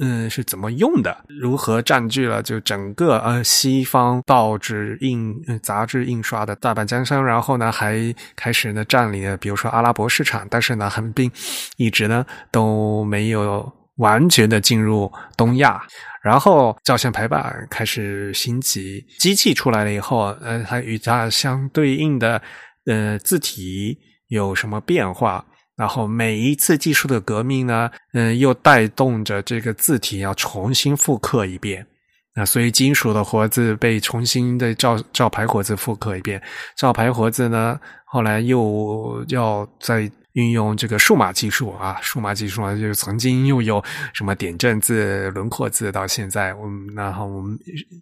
[0.00, 1.14] 嗯，是怎么用的？
[1.28, 7.22] 如何占据了就整个呃西方报纸印杂志印刷的大半江山？
[7.22, 11.30] 然后呢，还开始呢占领了，比如说阿拉伯市场，但是呢，横并
[11.76, 15.82] 一直呢都没有完全的进入东亚。
[16.22, 22.40] 然后照相排版开始兴起，机器出来了以后，呃，它与它相对应的
[22.86, 25.44] 呃字体有什么变化？
[25.82, 31.84] 然后每一次技术的革命呢，嗯，又带动着这个字体要重新复刻一遍。
[32.36, 36.40] 那所以金属的活字被重新的照照牌活字复刻一遍，
[36.76, 43.82] 照牌活字呢，后来又要在运用这个数码技术啊，数码技术啊，就是曾经又有
[44.14, 47.58] 什么点阵字、轮廓字，到现在我们然后我们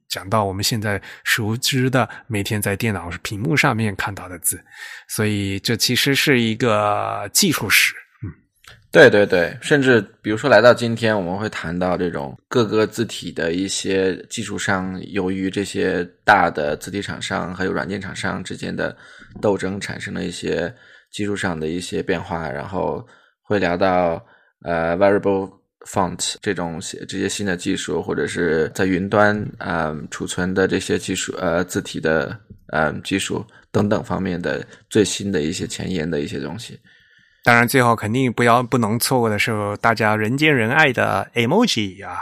[0.09, 4.63] 讲到我们现在熟知的每天在电脑屏幕上面看到的字，
[5.09, 7.95] 所以这其实是一个技术史。
[8.93, 18.97] 对对对，甚至比如说来到今天，我们会谈到这种各个字体的一些技术上，由于这些大的字体厂商还有软件厂商之间的
[19.41, 20.75] 斗争，产生了一些
[21.11, 23.07] 技术上的一些变化，然后
[23.43, 24.25] 会聊到
[24.63, 25.51] 呃 variable
[25.87, 36.79] font 这种这些新的技术，或者是在云端啊储存的这些技术呃字体的呃技术等等方面的最新的一些前沿的一些东西。
[37.43, 42.19] 当然，最后肯定不要不能错过的是大家人见人爱的 emoji 啊，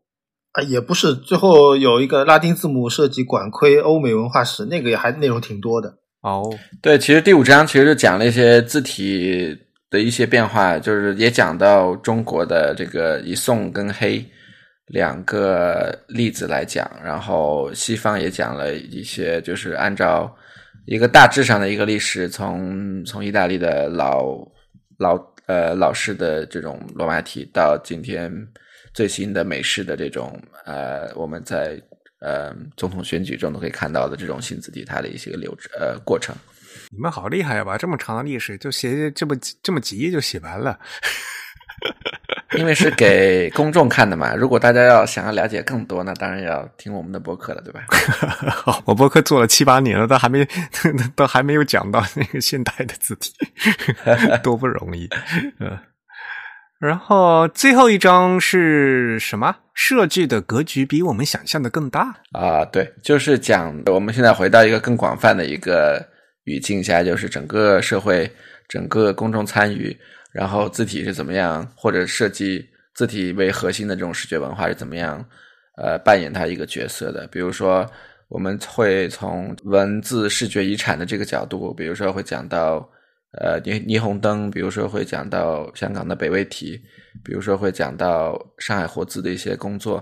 [0.56, 5.98] 啊，也不是，最后有一个拉丁字母设计管窥欧美文化史，那个也还内容挺多的。
[6.22, 6.50] 哦，
[6.82, 9.54] 对，其实第五章其实就讲了一些字体
[9.90, 14.26] 的一些变化，就是也讲到中国的这个以宋跟黑
[14.88, 20.34] 两个例子来讲，然后西方也讲了一些，就是按照
[20.86, 24.38] 一个大致上的一个历史，从从意大利的老
[24.98, 28.32] 老呃老式的这种罗马体到今天。
[28.96, 31.80] 最新的美式的这种呃，我们在
[32.22, 36.34] 呃总统选举中都可以看到的这种新字体，它的一些流呃过程。
[36.92, 37.64] 你们好厉害呀！
[37.64, 40.80] 把这么长的历史就写这么这么几页就写完了。
[42.54, 47.86] 因为是给公众看的嘛， 如果大家要想要了解更多，那当然要听我们的博客了，对吧？
[48.86, 50.48] 我博客做了七八年了，都还没
[51.18, 53.34] 都还没有讲到那个现代的字体，
[54.42, 55.10] 多不容易，
[55.60, 55.78] 嗯。
[56.80, 59.56] 然后最后一章是什么？
[59.74, 62.64] 设计的格局比我们想象的更大啊！
[62.66, 66.02] 对，就是讲我们现在回到一个更广泛的一个
[66.44, 68.30] 语境下，就是整个社会、
[68.70, 69.98] 整个公众参与，
[70.32, 75.26] 然后字体是怎么样，或者设计字体为核心的这种视觉文化是怎么样，
[75.78, 77.28] 呃，扮演它一个角色的。
[77.28, 77.86] 比如说，
[78.30, 82.90] 我们会从文字视觉遗产的这个角度，比如说会讲到。
[83.38, 86.80] 呃，霓霓虹灯，比如说会讲到香港的北魏体，
[87.24, 90.02] 比如说会讲到上海活字的一些工作，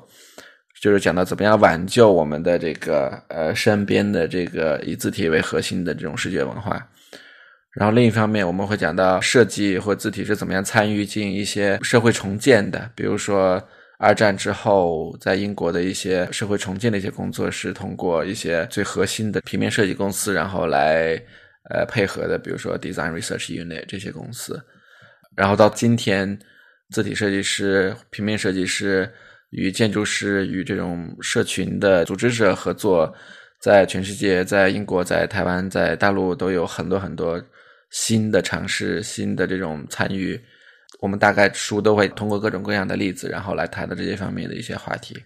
[0.79, 6.87] 就是讲到怎么样挽救我们的这个呃身边的这个以字体为核心的这种视觉文化。
[7.71, 13.59] 然后另一方面，我们会讲到设计或字体是怎么样参与进一些社会重建的，比如说
[13.97, 21.19] 二战之后在英国的一些社会重建的一些工作，是通过一些最核心的平面设计公司，然后来。
[21.73, 24.63] 呃，配合的，比如说 Design Research Unit 这些公司，
[25.35, 26.37] 然后到今天，
[26.91, 29.11] 字体设计师、平面设计师
[29.49, 33.11] 与建筑师与这种社群的组织者合作，
[33.59, 37.43] 在全世界，在英国、在台湾、在大陆都有很多很多
[37.89, 40.39] 新的尝试、新的这种参与。
[40.99, 45.17] 我们大概书都会通过各种各样的例子，然后来谈的这些方面的一些话题。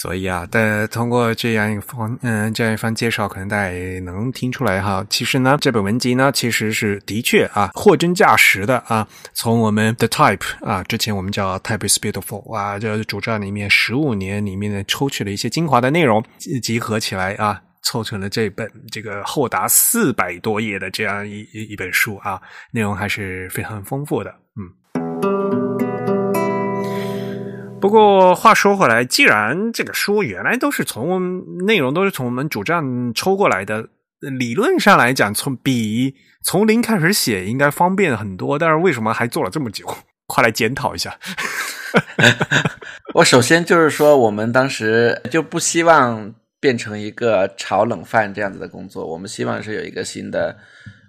[0.00, 5.04] 所以啊，但通过这样一方嗯这样一番介绍，可能大家也能听出来哈。
[5.10, 9.04] 其实呢，这本文集呢，其实是的确啊，货真价实的啊。
[9.34, 16.22] 从我们的 Type 啊，之前我们叫 Type is Beautiful 啊，这主站里面十五年里面的抽取了一些精华的内容，
[16.62, 22.40] 集合起来啊，凑成了这本这个厚达四百多页的这样一一本书啊，
[22.70, 24.32] 内容还是非常丰富的，
[27.80, 32.82] 不过话说回来，既然这个书原来都是从内容都是从我们主站
[33.14, 33.88] 抽过来的，
[34.20, 38.58] 理论上来讲，从比从零开始写应该方便很多。
[38.58, 39.86] 但是为什么还做了这么久？
[40.26, 41.16] 快来检讨一下。
[43.14, 50.56] 我首先就是说，我们当时就不希望变成一个炒冷饭这样子的工作，我们希望是有一个新的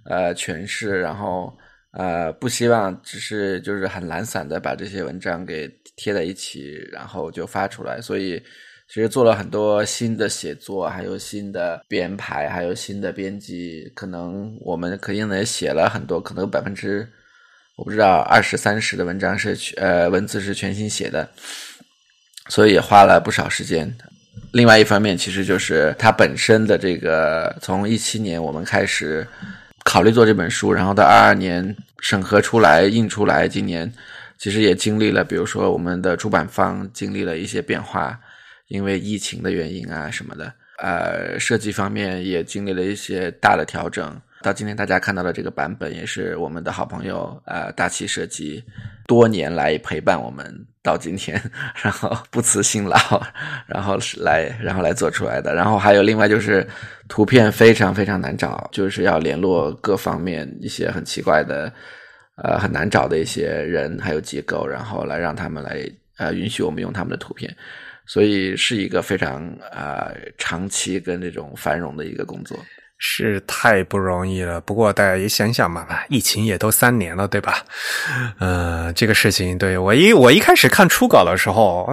[0.05, 1.51] 呃诠释，然后。
[1.91, 7.99] 呃，不希望只是就是很懒散的把这些文章给贴在一起，然后就发出来。
[7.99, 8.39] 所以
[8.87, 13.91] 其实做了很多新的写作，还有新的编排，还有新的编辑。
[13.95, 17.07] 可能我们肯定也写了很多，可能百分之
[17.75, 21.27] 我不知道二十三十的文章是呃文字是全新写的，
[22.49, 23.91] 所以也花了不少时间。
[24.51, 29.27] 另外一方面，其实就是它本身的这个从一七年我们开始。
[29.89, 33.91] 考虑做这本书，然后到二二年审核出来印出来，今年
[34.37, 38.15] 其实也经历了，比如说我们的出版方经历了一些变化，
[38.67, 44.15] 因为疫情的原因啊什么的，呃，设计方面也经历了一些大的调整。
[44.43, 48.63] 到今天大家看到的这个版本，也是我们的好朋友呃大气设计
[49.09, 50.45] 多年来陪伴我们
[50.83, 51.41] 到今天，
[51.81, 52.95] 然后不辞辛劳，
[53.65, 55.55] 然后来然后来做出来的。
[55.55, 56.65] 然后还有另外就是
[57.07, 61.73] 图片非常非常难找，就是要联络各方面一些很奇怪的
[62.35, 65.83] 呃很难找的一些人还有机构，然后来让他们来
[66.17, 67.51] 呃允许我们用他们的图片，
[68.05, 72.55] 所以是一个非常啊长期跟这种繁荣的一个工作。
[72.99, 77.63] 是太不容易了，不过大家也想想嘛，疫情也都三年了，对吧？
[78.37, 81.89] 呃，这个事情，对我一我一开始看初稿的时候，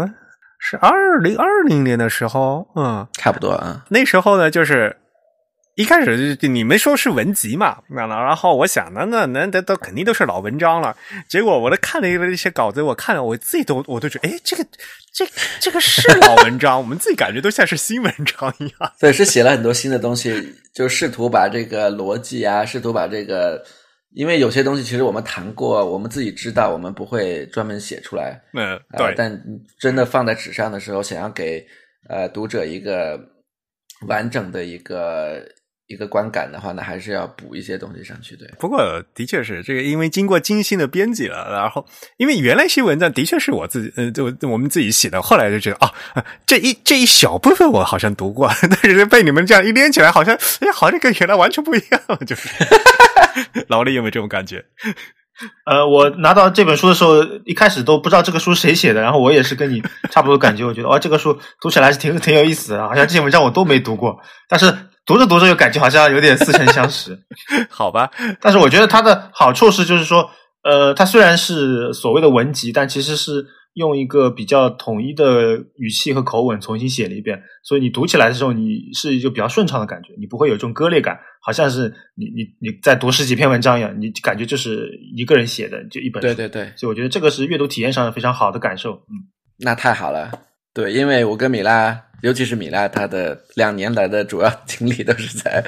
[0.58, 4.94] 是二零二零年的时候，嗯，差不多啊，那时候呢，就是。
[5.76, 10.96] 一开始就你们说是文集嘛，那然后我想，那那那那都肯定都是老文章了。
[11.28, 14.66] 结果我都看了一些稿子，我看了我自己都我都觉得，哎，这个
[15.12, 15.28] 这
[15.60, 18.92] 这个是老文章， 我们自己感觉都像是新文章一样。
[18.98, 23.62] 对，是写了很多新的东西，就试图把这个逻辑啊，试图把这个，
[24.14, 28.40] 因为有些东西其实我们谈过，我们自己知道，我们不会专门写出来。
[28.54, 29.12] 嗯，对。
[29.14, 29.38] 但
[29.78, 31.66] 真的放在纸上的时候，想要给
[32.08, 33.20] 呃读者一个
[34.08, 35.46] 完整的一个。
[35.88, 38.48] 一个观感的话，呢还是要补一些东西上去，对。
[38.58, 45.92] 不过的确是这个，因为经过精心的编辑了，然后因为原来一些文章的确是我自己，呃，就我们自己写的，后来就觉得啊，
[46.44, 52.48] 这一这一小部分我好像读过， 但是被你们这样一连起来，好像哎，好像跟原来完全不一样，就是。
[53.68, 54.64] 老李有没有这种感觉？
[55.70, 59.80] 呃，我拿到这本书的时候，一开始都不知道这个书谁写的，然后我也是跟你
[60.10, 64.18] 差不多感觉，我觉得哦，这个书读起来是挺挺有意思的，好像这些文章我都没读过，
[64.48, 64.74] 但是。
[65.06, 67.16] 读着读着又感觉好像有点似曾相识，
[67.70, 68.10] 好吧？
[68.40, 70.28] 但是我觉得它的好处是，就是说，
[70.64, 86.26] 呃，它虽然是所谓的文集，但其实是用一个比较统一的语气和口吻重新写了一遍，所以你读起来的时候，你是一个比较顺畅的感觉，你不会有这种割裂感，好像是你你你在读十几篇文章一样，你感觉就是一个人写的，就一本书。
[86.26, 88.94] 对对对，所以我觉得这个是阅读体验上非常好的感受。
[88.94, 90.32] 嗯，那太好了。
[90.74, 92.05] 对，因为我跟米拉。
[92.22, 95.62] 尤其是米拉，他的两年来的主要精力都是在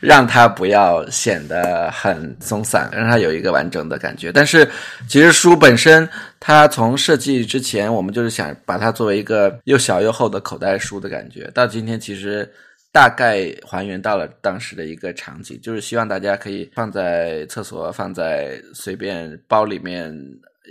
[0.00, 4.30] 让他不要显得很松散，让他有一个完整的感觉。
[4.30, 4.68] 但是，
[5.08, 6.08] 其实书本身，
[6.38, 11.50] 它从设计之前，我们就是想把它作为一个又小又厚的口袋书的感觉。
[11.54, 12.48] 到今天，其实
[12.92, 20.14] 大概还原到了当时的一个场景，就是希望大家可以放在厕所，放在随便包里面，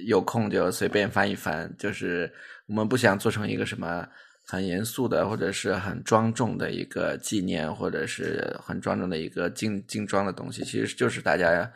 [0.05, 1.69] 有空就随便翻一翻。
[1.77, 2.31] 就是
[2.67, 4.07] 我们不想做成一个什么。
[4.47, 11.69] 很严肃的，或者是很庄重的一个纪念，或者是很庄重的一个精精装的东西，其实就是大家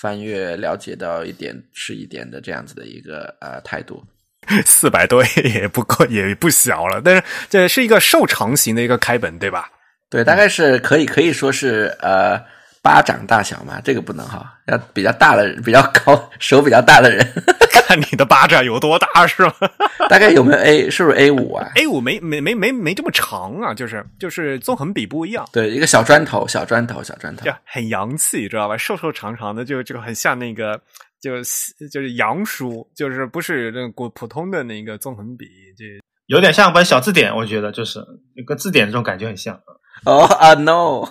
[0.00, 4.02] 翻阅了解到一点是一点的这样子的一个呃态度。
[4.66, 9.70] 四百多也不够，也不小了，但是这是一个瘦长型的一个开本，对吧？
[10.10, 12.40] 对，大概是可以可以说是呃。
[12.82, 17.26] 巴掌大小嘛，这个不能哈，要比较大的人，比较高，手比较大的人，
[18.00, 19.52] 看你的巴掌有多大是吗？
[20.08, 20.90] 大概有没有 A？
[20.90, 25.48] 是不是 A 五啊？A 五没没没没没这么长啊，就是就是纵横比不一样。
[25.52, 28.76] 对，一个小砖头，小砖头，小砖头，很洋气，知道吧？
[28.76, 30.80] 瘦瘦长长的，就就很像那个
[31.20, 35.84] 就是就是洋书，就是不是那个普通的那个纵横笔，这
[36.26, 38.04] 有点像本小字典，我觉得就是
[38.46, 39.60] 跟字典这种感觉很像。
[40.04, 41.08] 哦啊 no，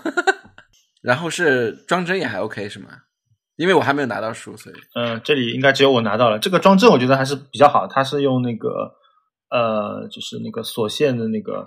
[1.02, 2.90] 然后是装帧也还 OK 是吗？
[3.58, 7.88] 因为我还没有拿到书，所以嗯，这里应该只有我拿到了这个装置，我觉得还是比较好。
[7.88, 8.94] 它是用那个
[9.50, 11.60] 呃，就是那个锁线的那个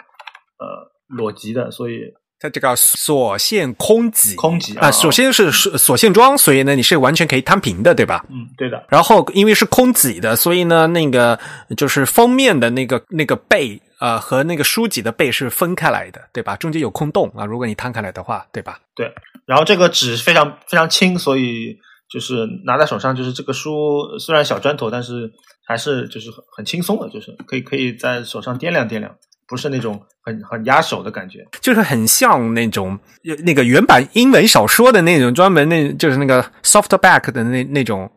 [0.58, 8.24] 呃裸极的，所以它这个锁线空极空极啊，首先是锁锁线装，所以呢你是完全可以摊平的，对吧？
[8.28, 8.84] 嗯，对的。
[8.88, 11.38] 然后因为是空脊的，所以呢那个
[11.76, 16.54] 就是封面的那个那个背啊和那个书籍的背是分开来的，对吧？
[16.56, 18.78] 中间有空洞啊，如果你摊开来的话，对吧？
[18.94, 19.12] 对。
[19.44, 21.76] 然后这个纸非常非常轻，所以
[22.08, 25.28] 就是拿在手上，就是这个书虽然小砖头，但是
[25.66, 29.16] 还是就是很很轻松的，就是可以可以在手上掂量掂量，
[29.48, 31.44] 不是那种很很压手的感觉。
[31.60, 32.98] 就是很像那种
[33.44, 38.10] 那个原版英文小说的那种专门那就是那个 softback 的那那种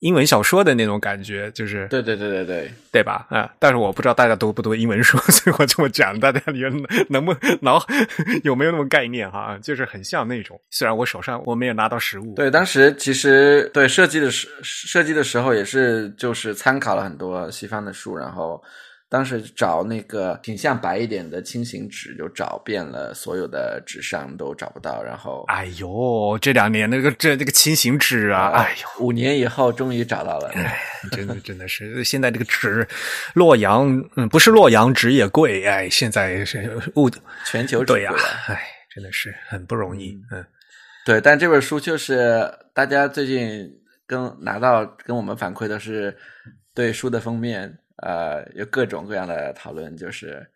[0.00, 3.26] 英文小说的那种感觉，就是对对对对对对吧？
[3.30, 6.60] 啊，但是我不知道大家读不读英文书， 所以我这么讲，大家你
[7.08, 7.82] 能不能脑
[8.44, 9.58] 有没有那么概念哈？
[9.62, 12.34] 就是很像那种，虽然我手上我没有拿到实物。
[12.34, 18.62] 对，当时其实对设计的时设计的时候也是就是参考了很多西方的书，然后。
[19.08, 25.00] 当时找那个品相白一点的轻型纸，就找遍了所有的纸上都找不到。
[25.00, 30.48] 然后，哎呦，这两年那个这这个轻型纸啊，哎呦，五年以后终于找到了。
[30.56, 30.76] 哎，
[31.12, 32.86] 真的真的是，现在这个纸，
[33.34, 33.86] 洛阳，
[34.16, 35.64] 嗯，不是洛阳纸也贵。
[35.64, 37.08] 哎，现在是物
[37.44, 38.12] 全球对呀，
[38.48, 38.60] 哎，
[38.92, 40.18] 真的是很不容易。
[40.32, 40.44] 嗯，
[41.04, 43.70] 对，但这本书就是大家最近
[44.04, 46.16] 跟拿到跟我们反馈的是
[46.74, 47.78] 对书的封面。
[48.02, 50.46] 呃，有各种各样的讨论，就是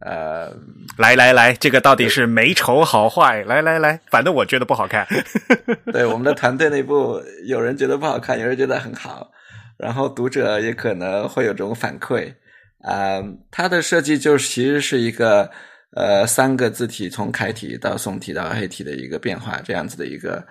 [0.00, 0.50] 呃，
[0.96, 3.42] 来来来，这个到底是美丑好坏？
[3.44, 5.06] 来来来，反正我觉得不好看。
[5.92, 9.30] 对，我们的团队内部有人觉得不好看，有人觉得很好，
[9.76, 12.34] 然后读者也可能会有这种反馈。
[12.82, 15.50] 啊，它的设计就其实是一个
[15.92, 20.42] 呃三个字体从楷体到宋体到黑体的一个变化，这样子的一个。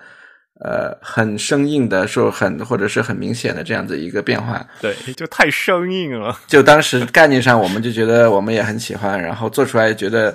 [0.64, 6.34] 呃，很生硬的，说很或者是很明显的这样子一个变化，对，就太生硬了。
[6.46, 10.34] 就当时概念上，我们就觉得我们也很喜欢，然后做出来觉得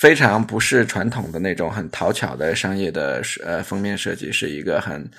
[0.00, 5.10] 非常不是传统的那种很讨巧的商业的呃封面设计，是一个很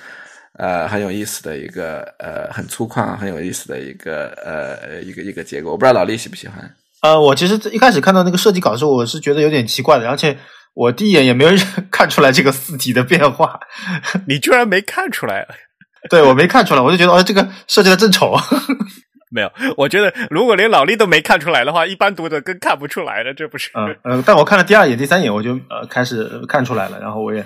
[0.59, 5.71] 呃很有意思的一个呃很粗犷很有意思的一个呃一个一个结果。
[5.71, 6.75] 我不知道老李喜不喜欢。
[7.01, 10.37] 呃，我其实一开始看到那个设计稿的时候，我是觉得有点奇怪的，而且。
[10.73, 11.51] 我第一眼也没有
[11.91, 13.59] 看出来这个字体的变化，
[14.27, 15.47] 你居然没看出来？
[16.09, 18.35] 对我没看出来，我就觉得哦，这个设计的真丑。
[19.33, 23.69] 没有，我觉得如果连老力都没看出来的话，一般读者更看不出来的，这不是？
[23.75, 27.41] 嗯嗯，但我看了第二眼、第三眼，我就呃开始看出来了，然后我也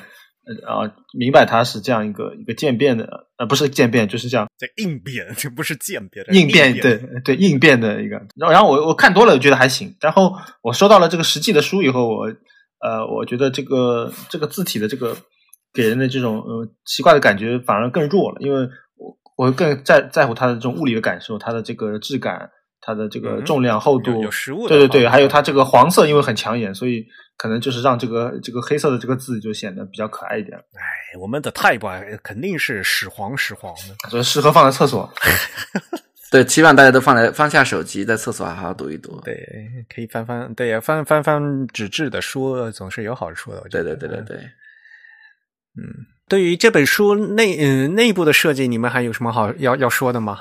[0.67, 8.15] 呃明白它是这样一个一个渐变的，呃不是渐变，就是这样这应变，这不是渐变的，应变对对应变的一个。
[8.35, 12.27] 然后然后我我看多了觉得还行，然后我收到了这个实际的书以后，我。
[12.79, 15.15] 呃，我觉得这个这个字体的这个
[15.73, 18.61] 给人的这种呃奇怪的感觉反而更弱了，因为
[18.95, 22.49] 我我更在在乎它的这种物理的感受，它的这个质感，
[22.81, 27.05] 它的这个重量、厚度，有实物对对对，还有它这个黄色，因为很抢眼，所以
[27.37, 30.57] 可能就是让这个这个黑色的这个字就显得比较可爱一点。
[30.57, 35.11] 哎，我们的 Type 肯定是屎黄屎黄的，所以适合放在厕所。
[36.35, 39.17] 对，希望大家都放在放下手机，在厕所好好读一读。
[39.21, 39.33] 对，
[39.87, 43.63] 可以翻翻，对呀，翻翻翻纸质的书总是有好处的。
[43.69, 44.37] 对对对对对。
[45.77, 45.87] 嗯，
[46.27, 50.37] 对于这本书内嗯内部的设计，你们还有什么好要要说的吗？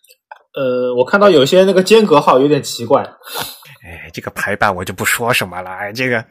[0.56, 3.02] 呃，我看到有些那个间隔号有点奇怪。
[3.84, 5.70] 哎，这个排版我就不说什么了。
[5.70, 6.24] 哎，这个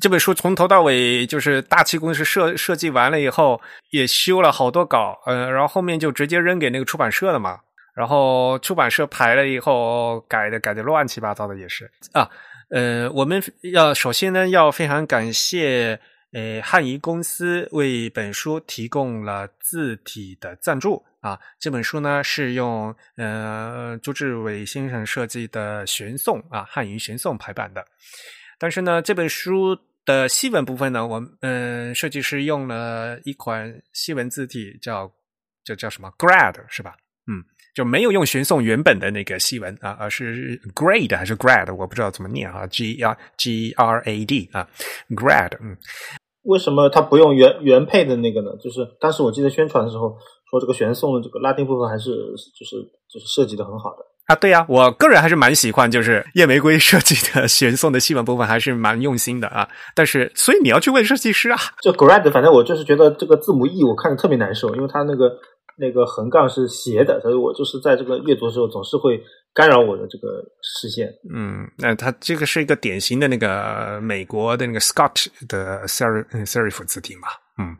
[0.00, 3.60] 这本书从头到尾就是大气公司设设计完了以后，
[3.90, 7.58] 也修了好多稿，嗯，然后后面就直接扔给那个出版社了嘛。
[8.00, 11.84] 然后出版社排了以后改的改的乱七八糟的也是。
[12.12, 12.26] 啊，
[12.70, 13.42] 呃，我们
[13.74, 16.00] 要首先呢要非常感谢
[16.32, 21.04] 呃汉仪公司为本书提供了字体的赞助。
[21.20, 27.84] 啊，这本书呢是用呃朱志伟先生设计的玄宋啊汉仪玄宋排版的，
[28.58, 29.76] 但是呢这本书
[30.06, 35.12] 的西文部分呢，我嗯设计师用了一款西文字体叫
[35.62, 36.96] 叫叫什么？Grad 是吧？
[37.70, 37.74] 嗯。
[37.80, 44.66] 就没有用玄宋原本的那个西文啊，而是 grade 还是 grad，我不知道怎么念啊，g r g r a d 啊
[45.10, 45.52] ，grad。
[45.62, 45.76] 嗯，
[46.42, 48.50] 为什么他不用原原配的那个呢？
[48.60, 50.18] 就是当时我记得宣传的时候
[50.50, 52.10] 说，这个玄宋的这个拉丁部分还是
[52.58, 52.76] 就是
[53.08, 54.34] 就是设计的很好的啊。
[54.34, 59.68] 对呀，我个人还是蛮喜欢，就是夜玫瑰设计的玄宋的西文部分还是蛮用心的啊。
[59.94, 61.58] 但是，所以你要去问设计师啊。
[61.80, 65.38] 就 grad，反正我就是觉得这个字母 e 我看着特别难受，因为它那个。
[65.80, 69.18] 那个横杠是斜的，所以我就是在这个阅读的时候总是会
[69.54, 71.10] 干扰我的这个视线。
[71.34, 77.28] 嗯，那它这个是一个典型的那个美国的那个 Scott 的 serif serif 字体嘛，
[77.58, 77.74] 嗯。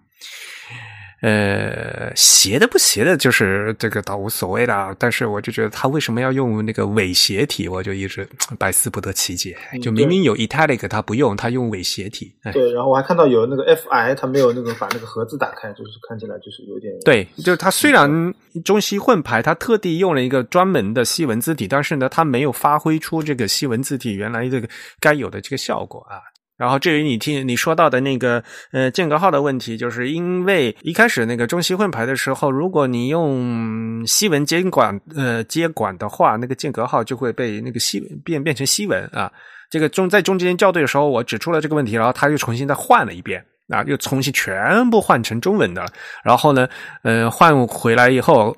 [1.20, 4.94] 呃，斜的不斜的，就是这个倒无所谓啦。
[4.98, 8.26] 但是我就觉得他为什么要用那个伪斜体，我就一直
[8.58, 9.54] 百思不得其解。
[9.82, 12.32] 就明明有 italic，他不用，他用伪斜体。
[12.54, 16.90] 对，然后我还看到有那个 fi，他没有那个把那个盒子打开，就是看起来就是有点。
[17.04, 24.66] 对，就是他虽然中西混排，他特地用了一个专门的西文字体，但是呢，他没有发挥出这个西文字体原来这个
[24.98, 26.16] 该有的这个效果啊。
[26.60, 39.32] 然后至于你听你说到的那个呃间隔号的问题，就是因为一开始那个中西混排的时候，如果你用西文接管呃接管的话，那个间隔号就会被那个西变变成西文啊。
[39.70, 45.86] 这个中在中间校对的时候，我指出了这个问题，然后他又重新再换了一遍啊，又重新全部换成中文的。
[46.22, 46.68] 然后呢，
[47.04, 48.54] 呃换回来以后，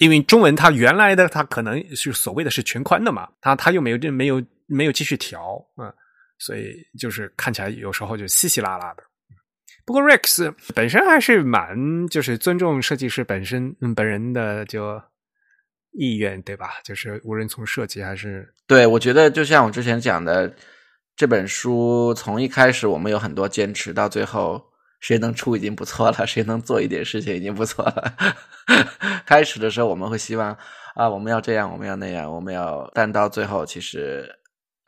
[0.00, 5.40] 因为中文它原来的它可能是所谓的是全宽的嘛，它它又没有没有没有继续调
[5.76, 5.94] 啊。
[6.40, 9.02] 所以就是看起来有时候就稀稀拉拉的，
[9.84, 14.98] 不过 Rex 本身还是蛮就是尊重设计师本身本人的就
[15.92, 16.80] 意愿，对吧？
[16.82, 20.50] 就是无论从设计还是对我觉得，就像我之前讲的，
[21.14, 24.64] 这本书从一开始我们有很多坚持，到最后
[25.00, 28.14] 谁能出已经不错了，谁能做一点事情已经不错了。
[29.26, 30.56] 开始的时候我们会希望
[30.94, 34.39] 啊，我们要这样，我们要那样，我们要，但到最后其实。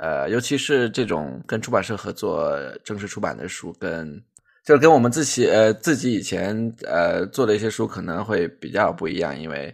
[0.03, 4.21] 呃，尤其是这种跟出版社合作正式出版的书，跟
[4.65, 6.53] 就是跟我们自己呃自己以前
[6.85, 9.73] 呃做的一些书可能会比较不一样，因为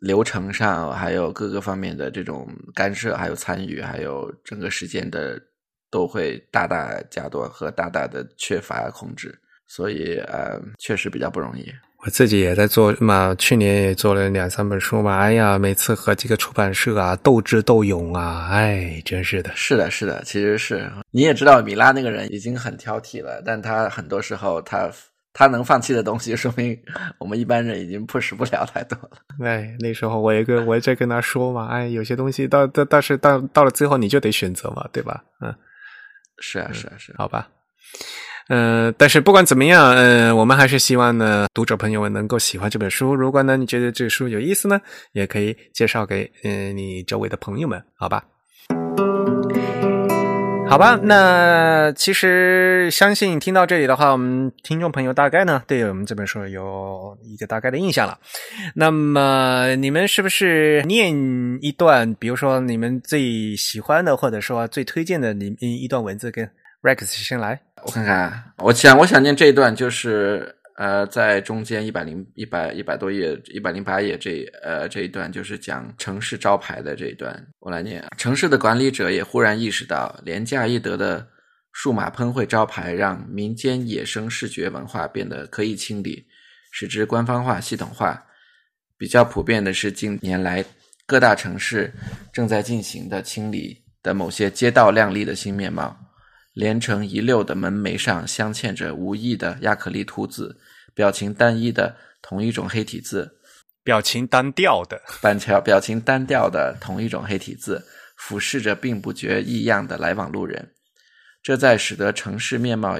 [0.00, 5.38] 流程上还有各个方面的这种干涉，还有参与，还有整个时间的
[5.90, 11.70] 都会大大加多和大大的缺乏控制，所以呃确实比较不容易。
[12.04, 15.18] 我自己也在做嘛，去年也做了两三本书嘛。
[15.18, 19.50] 哎呀，每次和这个出版社啊斗智斗勇啊，哎，真是的。
[19.56, 24.88] 是的，是的，其实是你也知道，米拉那个人已经很挑剔了，但他很多时候他
[25.32, 26.78] 他能放弃的东西，说明
[27.18, 29.18] 我们一般人已经 push 不了太多了。
[29.44, 35.24] 哎，那时候我也跟我也在跟他说嘛，哎，有些东西到到但是到到了最后你就得选择嘛，对吧？
[35.40, 35.52] 嗯，
[36.38, 37.48] 是啊，是啊，是，好吧。
[38.48, 43.14] 嗯，但是不管怎么样，嗯，我们还是希望呢，读者朋友们能够喜欢这本书。
[43.14, 44.80] 如果呢，你觉得这书有意思呢，
[45.12, 48.24] 也可以介绍给嗯你周围的朋友们，好吧？
[50.70, 58.18] 好吧，那其实相信听到这里的话，我们听众朋友大概呢对我们这本书有一个大概的印象了。
[58.74, 61.10] 那么你们是不是念
[61.62, 66.46] 一段，比如说你们最喜欢的，或者说最推荐的你一段文字，跟
[66.82, 67.60] Rex 先来？
[67.82, 77.44] 我看看，我想，我想念这一段，就是呃，在中间一百零一百一百多页，一百零八页这呃这一段，就是讲城市招牌的这一段。
[77.58, 81.26] 我来念：城市的管理者也忽然意识到，廉价易得的
[81.72, 86.24] 数码喷绘招牌，让民间野生视觉文化变得可以清理，
[86.70, 88.24] 使之官方化、系统化。
[88.96, 90.64] 比较普遍的是，近年来
[91.06, 91.92] 各大城市
[92.32, 95.96] 正在进行的清理的某些街道亮丽的新面貌。
[96.58, 100.58] 连成一溜的门楣上镶嵌着无意的亚克力凸字，
[100.92, 103.38] 表情单一的同一种黑体字，
[103.84, 107.86] 表情单调的板桥表情单调的同一种黑体字，
[108.16, 110.72] 俯视着并不觉异样的来往路人。
[111.40, 112.98] 这在使得城市面貌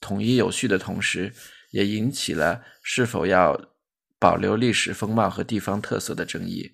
[0.00, 1.32] 统一有序的同时，
[1.70, 3.56] 也引起了是否要
[4.18, 6.72] 保留历史风貌和地方特色的争议。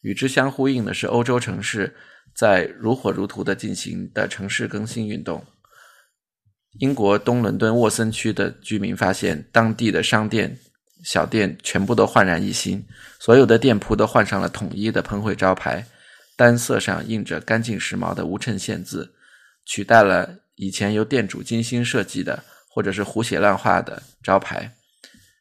[0.00, 1.94] 与之相呼应的是，欧洲城市
[2.34, 5.44] 在如火如荼的进行的城市更新运动。
[6.78, 10.58] 英国东伦敦沃森区的居民发现，当地的商店、
[11.04, 12.84] 小店全部都焕然一新，
[13.18, 15.84] 所有的店铺都换上了统一的喷绘招牌，
[16.36, 19.10] 单色上印着干净时髦的无衬线字，
[19.64, 24.70] 取代了以前由店主精心设计的或者是胡写乱画的招牌。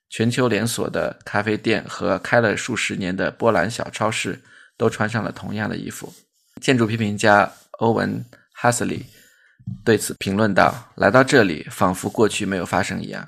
[0.09, 4.39] 全球连锁的咖啡店和开了数十年的波兰小超市
[4.77, 6.13] 都穿上了同样的衣服。
[6.61, 8.13] 建筑批评家欧文·
[8.53, 9.05] 哈斯利。
[9.83, 13.27] 对此评论道：“来到这里，仿佛过去没有发生一样。”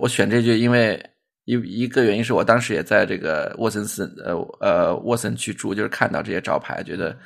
[0.00, 1.02] 我选这句，因为
[1.44, 1.52] 一
[1.82, 7.16] 一个原因是我当时也在这个沃森斯呃呃沃森区住，就是看到这些招牌，觉得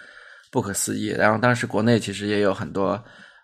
[0.51, 1.09] 不可思议。
[1.09, 3.03] 然后当时国内其实也有很多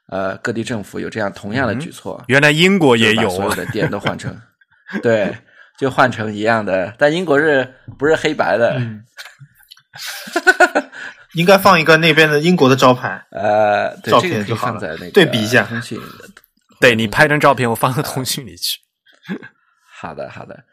[0.09, 2.23] 呃各地政府有这样同样的举措。
[2.29, 4.37] 原来英国也有，所有的 店都换成
[5.03, 5.37] 对，
[5.79, 6.95] 就换成一样的。
[6.97, 7.69] 但英国是
[7.99, 8.81] 不是黑白的？
[11.39, 15.97] 应该放一个那边的英国的招牌，呃，对照片就放在那个对比一下通讯。
[16.81, 18.81] 对你拍张照片，我放到通讯里去。
[20.01, 20.65] 好的，好的。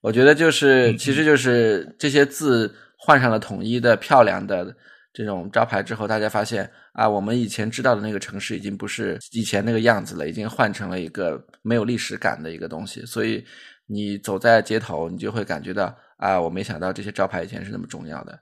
[0.00, 4.74] 我觉得就是，其实就是这些字换上了统一的漂亮的
[5.12, 13.06] 这种招牌之后，大家发现啊，我们以前知道的那个城市已经不是以前那个样子了，已经换成了一个没有历史感的一个东西。
[13.06, 13.44] 所以
[13.86, 18.36] 你走在街头，你就会感觉到啊，我没想到这些招牌以前是那么重要的。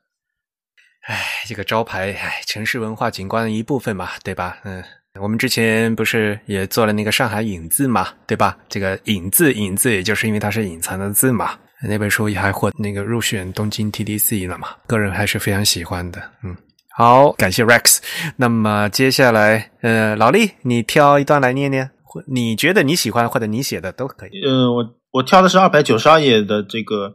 [1.06, 4.58] 唉，这个招牌，唉，城市文化景观的一部分嘛，对吧？
[4.64, 4.82] 嗯，
[5.20, 8.58] 我们之前不是也做了那个上海影字嘛，对吧？
[8.68, 11.58] 这个影字，影字，也就是因为它是隐藏的字嘛。
[11.86, 16.20] 那本书也还获那个入选东京 TDC 了嘛，个人还是非常喜欢的。
[16.42, 16.56] 嗯，
[16.96, 17.98] 好，感谢 Rex。
[18.34, 21.88] 那么接下来，呃，老李，你挑一段来念念，
[22.26, 24.42] 你觉得你喜欢或者你写的都可以。
[24.44, 27.14] 呃，我我挑的是二百九十二页的这个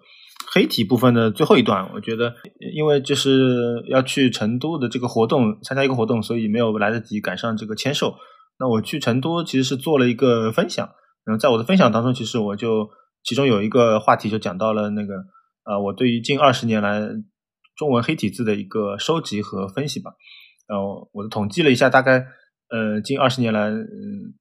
[0.53, 1.91] 黑体部分的最后一段。
[1.93, 2.35] 我觉得，
[2.75, 8.15] 因为就是要去成都的这个活动，参加一个活动，所以没有来得及赶上这个签售。
[8.59, 10.87] 那我去成都其实是做了一个分享，
[11.25, 12.89] 然后在我的分享当中，其实我就
[13.23, 15.13] 其中有一个话题就讲到了那个
[15.63, 17.01] 呃，我对于近二十年来
[17.75, 20.11] 中文黑体字的一个收集和分析吧。
[20.67, 22.25] 然后我统计了一下，大概
[22.69, 24.35] 呃近二十年来，嗯，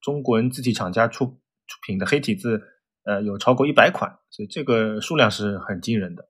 [0.00, 2.62] 中国人字体厂家出出品的黑体字，
[3.04, 6.28] 呃，有超过一百款，所以这个数量是很惊人的。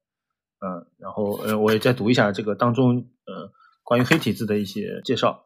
[0.61, 2.97] 嗯，然后呃，我也再读一下这个当中
[3.27, 3.53] 呃
[3.83, 5.45] 关于黑体字的一些介绍。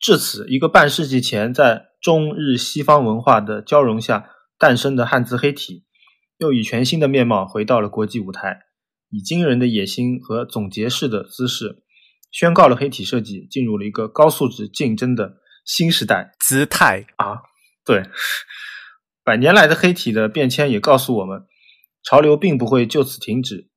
[0.00, 5.84] 至此，一个半世纪前，在中日西方文化的交融下诞生的汉字黑体，
[6.38, 8.60] 又以全新的面貌回到了国际舞台，
[9.10, 11.82] 以惊人的野心和总结式的姿势，
[12.30, 16.34] 宣告了黑体设计进入了一个高素质竞争的新时代。
[16.38, 17.42] 姿态，啊，
[17.84, 18.02] 对，
[19.28, 21.44] 百年来的黑体的变迁也告诉我们，
[22.02, 23.68] 潮流并不会就此停止。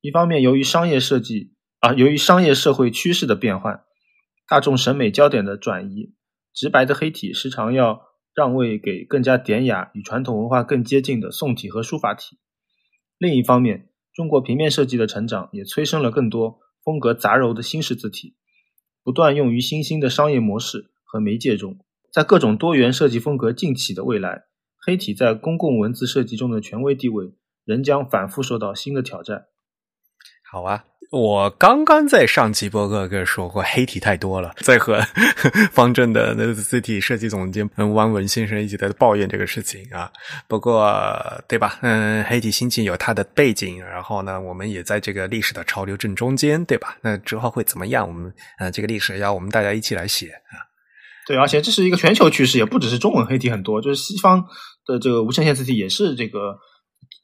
[0.00, 3.82] 一方面，由于商业设计啊，由于商业社会趋势的变换，
[4.46, 6.14] 大众审美焦点的转移，
[6.54, 8.02] 直白的黑体时常要
[8.36, 12.38] 让位给更加典雅、与传统文化更接近的宋体和书法体。
[13.18, 18.36] 另一方面，中国平面设计的成长也催生了更多风格杂糅的新式字体，
[19.02, 21.80] 不断用于新兴的商业模式和媒介中。
[22.12, 24.44] 在各种多元设计风格兴起的未来，
[24.84, 27.32] 黑体在公共文字设计中的权威地位
[27.64, 29.44] 仍将反复受到新的挑战。
[30.50, 30.84] 好啊。
[31.12, 35.00] 我刚刚在上期播客跟说过，黑体太多了，在和
[35.72, 40.08] 方正的那字体设计总监汪文先生一起在抱怨这个事情啊。
[40.46, 40.88] 不过，
[41.48, 41.80] 对吧？
[41.82, 46.96] 嗯，黑体兴起有它的背景，然后呢，我们也在这个历史的潮流正中间，对吧？
[47.02, 48.06] 那之后会怎么样？
[48.06, 50.62] 我们呃，这个历史要我们大家一起来写啊。
[51.26, 54.46] 对，而且这是一个全球趋势，也不只是中文黑体很多，就是西方
[54.86, 56.58] 的这个无线线字体也是这个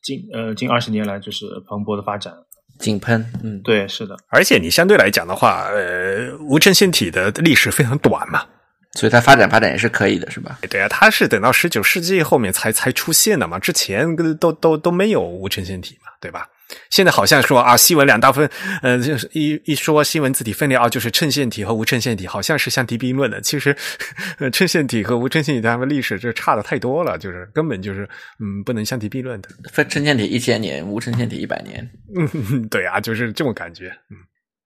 [0.03, 2.33] 近呃近二十年来就是蓬勃的发展。
[2.79, 8.45] 井喷，嗯，对，是的，而且你相对来讲的话，呃，无衬线体的历史非常短嘛，
[8.93, 10.59] 所以它发展发展也是可以的，是吧？
[10.69, 16.47] 对啊，它是等到十九世纪后面才才出现的嘛，之前都都都没有无衬线体嘛，对吧？
[16.91, 18.49] 现在好像说啊，西文两大分，
[18.83, 23.41] 呃，就是一一说西文字体分裂啊，就是衬线体和无衬线体，好像是相提并论的。
[23.41, 23.77] 其实，
[24.39, 28.09] 呃，衬线体和无衬线体它们历史这差的太多了，就是根本就是
[28.41, 29.49] 嗯不能相提并论的。
[29.73, 31.89] 分衬线体一千年，无衬线体一百年。
[32.17, 33.89] 嗯， 对啊，就是这种感觉。
[34.11, 34.17] 嗯。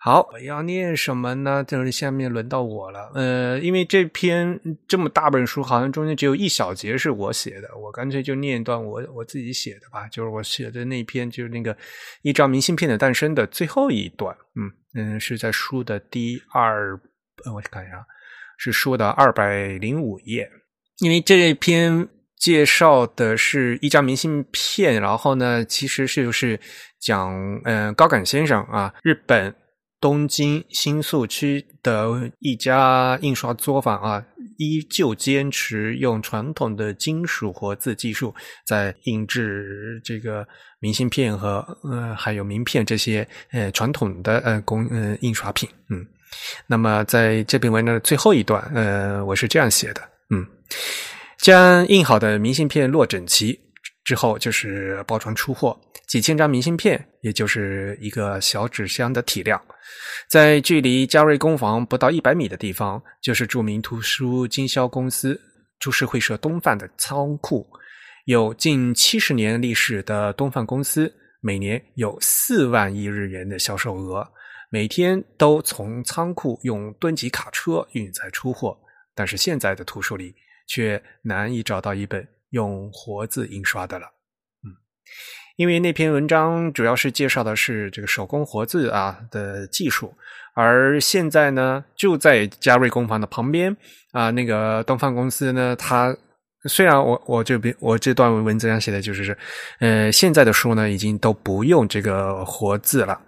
[0.02, 1.62] 好，我要念什么呢？
[1.62, 3.12] 就是下面轮到我了。
[3.14, 10.08] 呃，因为这篇这么大本书，好像中间只有一小节是我写的，我干脆就念一段我我自己写的吧。
[10.08, 11.76] 就是我写的那篇，就是那个
[12.22, 14.34] 一张明信片的诞生的最后一段。
[14.56, 16.98] 嗯嗯，是在书的第二，
[17.44, 18.02] 呃，我看一下，
[18.56, 20.50] 是书的二百零五页。
[21.00, 26.58] 因为这篇介绍的是一张明信片，然后呢，其实是就是
[26.98, 29.54] 讲，嗯、高杆先生啊，日本。
[30.00, 34.24] 东京新宿区的一家印刷作坊啊，
[34.56, 38.34] 依旧坚持用传统的金属活字技术，
[38.66, 40.46] 在印制这个
[40.78, 45.68] 明信片和呃还有名片这些呃传统的呃工呃印刷品。
[45.90, 46.06] 嗯，
[46.66, 50.46] 那么在这篇文章的最后一段，呃，我是这样写的：嗯，
[51.36, 53.60] 将印好的明信片摞整齐
[54.10, 55.78] 之后，就是包装出货。
[56.08, 59.62] 几千张明信片，也就是一个小纸箱的体量，
[60.28, 65.40] 在距离嘉瑞工坊不到一百米的地方，就是著名图书经销公司
[65.78, 67.64] 株式会社东贩的仓库。
[68.24, 74.26] 有近七十年历史的东贩公司，每年有四万亿日元的销售额，
[74.70, 78.76] 每天都从仓库用吨级卡车运载出货。
[79.14, 80.34] 但是现在的图书里，
[80.66, 84.06] 却难以找到一本用活字印刷的了。
[84.64, 84.70] 嗯
[85.56, 90.14] 因为那篇文章主要是介绍的是这个手工活字啊的技术，
[90.54, 93.76] 而现在呢，就在嘉瑞工坊的旁边
[94.12, 96.16] 啊，那个东方公司呢，它
[96.64, 99.36] 虽然我我这边我这段文字上写的就是是，
[99.80, 103.20] 呃，现在的书呢已经都不用这个活字了，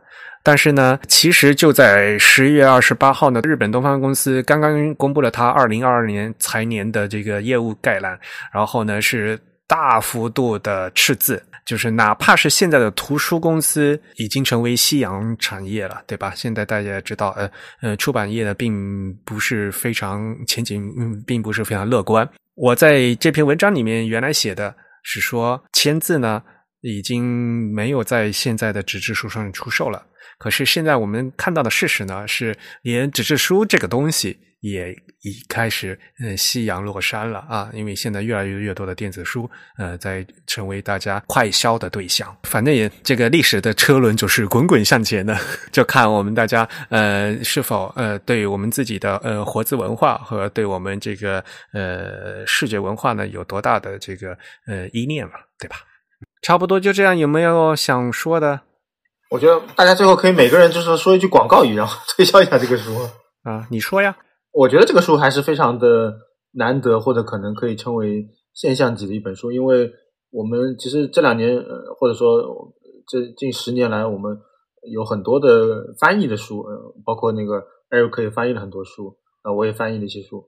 [0.43, 8.19] 但是呢，其实就在十一月二十八号呢，日本东方公司刚刚公布了它二零二二年财年的这个业务概览，
[8.53, 9.39] 然后呢是
[9.69, 16.33] 大幅度的赤字，就是哪怕是现在的图书公司已经成为夕阳产业了，对吧？
[16.35, 22.29] 现在大家知道，呃呃，出版业呢并不是非常前景，嗯，并不是非常乐观。
[22.57, 24.75] 我在这篇文章里面原来写的
[25.05, 26.43] 是说，签字呢
[26.81, 30.05] 已经没有在现在的纸质书上出售了。
[30.43, 37.71] 可是现在我们看到的事实呢，是连纸质书这个东西也已开始嗯夕阳落山了啊！
[37.73, 42.37] 因为现在越来越越多的电子书呃在成为大家快销的对象。
[42.43, 45.39] 反正也这个历史的车轮就是滚滚向前的，
[45.71, 54.37] 就看我们大家呃是否呃对我们自己的呃活字文化和对我们这个呃视觉文化呢有多大的这个
[54.67, 55.77] 呃依恋了，对吧？
[56.43, 58.61] 差不多就这样，有没有想说的？
[59.33, 62.93] 我觉得大家最后可以每个人就是说一句广告语，然后推销一下这个书。
[63.45, 64.15] 啊，你说呀？
[64.53, 66.13] 我觉得这个书还是非常的
[66.53, 69.91] 难得，或者可能可以称为现象级的一本书，因为
[70.31, 72.43] 我们其实这两年，呃，或者说
[73.09, 74.37] 这近十年来，我们
[74.93, 77.55] 有很多的翻译的书，呃，包括那个
[77.89, 80.45] 艾瑞克也翻译了很多书，呃，我也翻译了一些书，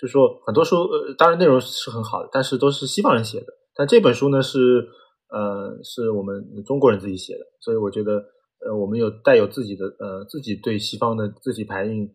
[0.00, 4.88] 就说很多书，呃，当然内容是很好的，但是都是西方人写的，但这本书呢是。
[5.32, 8.22] 呃，是我们中国人自己写的，所以我觉得，
[8.60, 12.06] 呃，我们有带有自己的呃自己对西方的字体排印，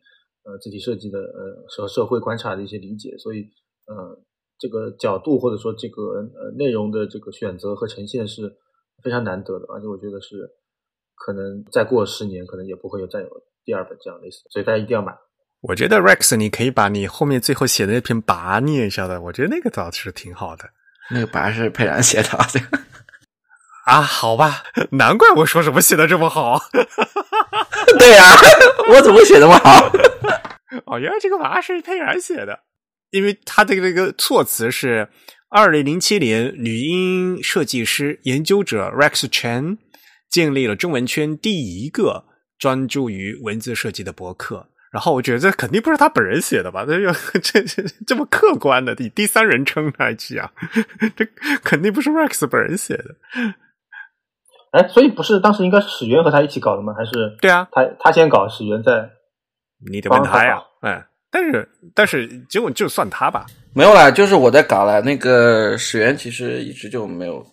[0.44, 3.42] 呃，字体设计的呃社社会观察的一些理解，所以
[3.88, 4.22] 呃，
[4.60, 8.56] 这个角度或者说这个呃内容的这个选择和呈现是
[9.04, 10.48] 非常难得的，而且我觉得是
[11.16, 13.30] 可能再过十年，可能也不会有再有
[13.66, 15.18] 第二本这样类似，所以大家一定要买。
[15.62, 20.64] 我觉得 Rex，你可以把你后面最后写的那篇跋念一下的，我觉得那个倒是挺好的。
[21.10, 22.30] 那个跋是佩然写的。
[23.88, 26.62] 啊，好吧，难怪我说什么写的这么好。
[27.98, 28.36] 对呀，
[28.90, 29.90] 我怎么写那么好？
[30.86, 32.60] 哦，原来这个娃是佩然写的，
[33.12, 35.08] 因为他的这个措辞是
[35.50, 39.78] 二零零七年，女音设计师研究者 Rex Chen
[40.30, 42.26] 建立了中文圈第一个
[42.60, 44.68] 专注于文字设计的博客。
[44.92, 46.86] 然后我觉得这肯定不是他本人写的吧？
[46.86, 47.00] 这
[47.40, 50.52] 这这这么客观的以第三人称来讲，
[51.16, 51.26] 这
[51.64, 53.16] 肯定不是 Rex 本人写的。
[54.72, 56.94] 哎，所以不是当时应该是史源和他一起搞的吗？
[56.98, 57.12] 还是
[57.42, 59.10] 对啊，他他先搞，史源在，
[59.92, 60.62] 你得问他呀。
[60.82, 65.02] 哎，但是但是结果就算他吧，没有啦，就是我在搞了。
[65.02, 67.46] 那个史源其实一直就没有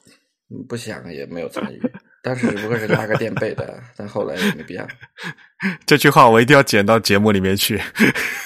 [0.68, 1.80] 不想也没有参与，
[2.22, 4.86] 当时只不过是拉个垫背的，但后来也没必要。
[5.86, 7.80] 这句话我一定要剪到节目里面去。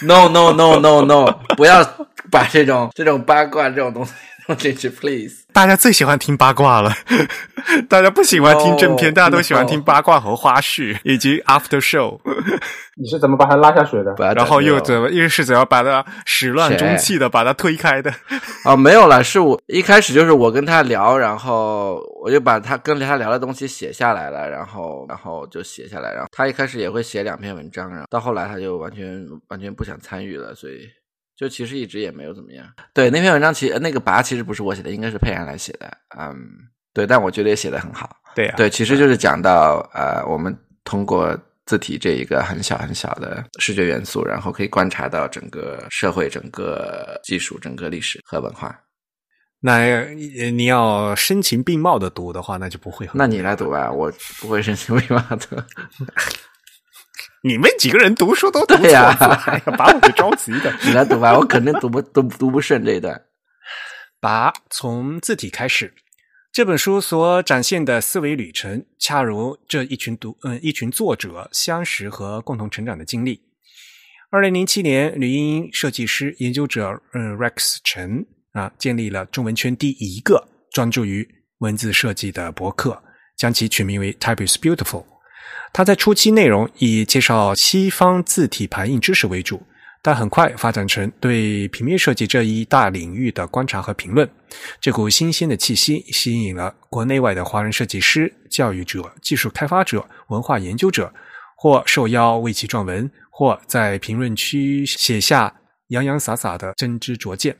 [0.03, 1.25] No no no no no，
[1.57, 1.83] 不要
[2.31, 4.13] 把这种这种八卦这种东西。
[4.55, 5.45] 进去，please！
[5.53, 6.93] 大家最喜欢听八卦了，
[7.89, 12.19] 大家不喜欢听正片，大家都喜欢听八卦和花絮以及 after show。
[12.97, 14.15] 你是怎么把他拉下水的？
[14.35, 18.13] 然后又怎么又是怎样把他始乱终弃的把他推开的？
[18.65, 30.89] 哦，没有了，是我一开始就是我跟他聊，然后我就把他跟他聊的东西写下来了，然后然后就写下来，然后他一开始也会写两篇文章，然后到后来他就完全完全不想参与了，所以。
[31.39, 32.67] 就其实一直也没有怎么样。
[32.93, 35.89] 对那篇文章，其实那个拔其实不是我写的，应该是佩然来写的。
[36.19, 36.37] 嗯，
[36.93, 38.17] 对，但我觉得也写的很好。
[38.35, 48.77] 对，对，其实就是讲到呃，我们通过字体这一个很小很小的视觉元素，然后可以观察到整个社会、整个技术、整个历史和文化。
[49.61, 53.09] 那你要声情并茂的读的话，那就不会。
[53.13, 55.65] 那你来读吧，我不会声情并茂的。
[57.45, 59.15] 你们几个人读书都对呀，
[59.77, 60.75] 把我给着急的。
[60.83, 63.21] 你来读吧，我肯定读不读读不顺这一段。
[64.21, 65.95] 把从字体开始，
[66.53, 73.41] 这本书所展现的思维旅程，恰如这一群读嗯一群作者相识和共同成长的经历。
[74.31, 81.27] 二零零七年，女英设计师研究者嗯 Rex 陈啊建立了中文圈第一个专注于
[81.59, 83.01] 文字设计的博客，
[83.37, 85.05] 将其取名为 Type is Beautiful。
[85.73, 89.63] 他在初期内容以介绍西方字体排印知识为主，
[90.03, 94.29] 但很快发展成对平面设计这一大领域的观察和评论。
[94.81, 101.13] 这股新鲜的气息吸引了国内外的华人设计师、教育者、技术开发者、文化研究者，
[101.57, 105.55] 或受邀为其撰文，或在评论区写下
[105.89, 107.57] 洋洋洒洒的真知灼见。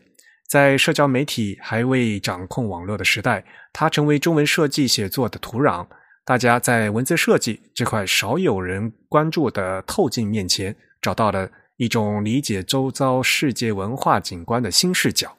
[0.49, 5.87] 在社交媒体还未掌控网络的时代，它成为中文设计写作的土壤。
[6.29, 15.39] 大家在文字设计这块少有人关注的透镜面前，找到了一种理解周遭世界文化景观的新视角。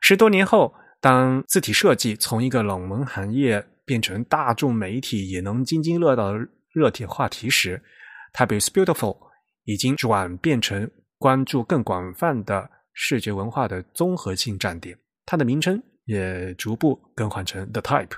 [0.00, 0.72] 十多年后，
[1.02, 7.82] 当字体设计从一个冷门行业变成大众媒体也能津津乐道的热点话题时
[8.32, 9.18] ，Type is Beautiful
[9.64, 14.96] 已经转变成关注更广泛的视觉文化的综合性站点。
[15.26, 18.12] 它的名称也逐步更换成 The Type，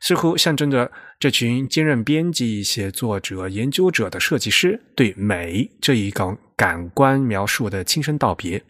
[0.00, 8.62] 似乎象征着这群兼任编辑、写作者、研究者的设计师对美这一感感官描述的亲身道别。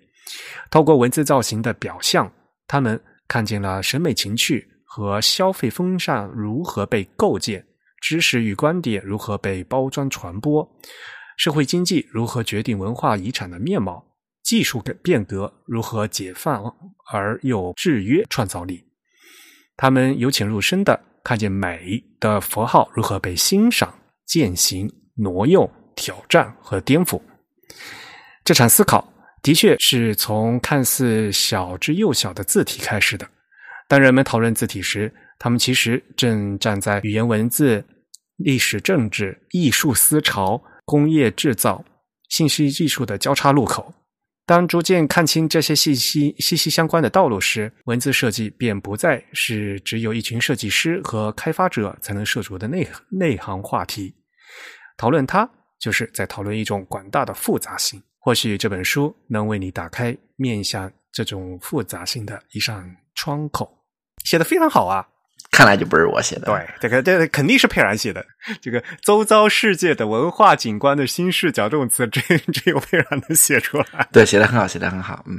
[0.70, 2.32] 透过文字造型的表象，
[2.66, 7.64] 他们看见了审美情趣和消费风尚如何被构建，
[8.00, 10.68] 知识与观点如何被包装传播，
[11.36, 14.05] 社会经济如何决定文化遗产的面貌。
[14.42, 16.62] 技术的变革如何解放
[17.11, 18.84] 而又制约创造力？
[19.77, 23.93] 他们由浅入深的看见美的符号如何被欣赏、
[24.27, 27.20] 践行、挪用、挑战和颠覆。
[28.45, 29.07] 这场思考
[29.43, 33.27] 的确是从看似小之又小的字体开始的。
[33.89, 37.85] 当人们讨论字体时，他们其实正站在语言文字、
[38.37, 41.85] 历史政治、艺术思潮、工业制造、
[42.29, 43.93] 信息技术的交叉路口。
[44.47, 54.14] 当逐渐看清这些信息息息相关的道路时，文字设计便不再是只有一群设计师和开发者才能涉足的内内行话题。
[54.99, 55.49] 讨论它，
[55.80, 58.03] 就是在讨论一种广大的复杂性。
[58.18, 62.84] 或许这本书能为你打开面向这种复杂性的一扇
[63.14, 63.70] 窗口。
[64.24, 65.07] 写的非常好啊！
[65.55, 66.46] 看来就不是我写的。
[66.46, 68.24] 对，这个这个肯定是佩然写的。
[68.61, 72.20] 这个周遭世界的文化景观的新视角这种词，只
[72.52, 74.07] 只有佩然能写出来。
[74.12, 75.24] 对，写的很好，写的很好。
[75.28, 75.38] 嗯，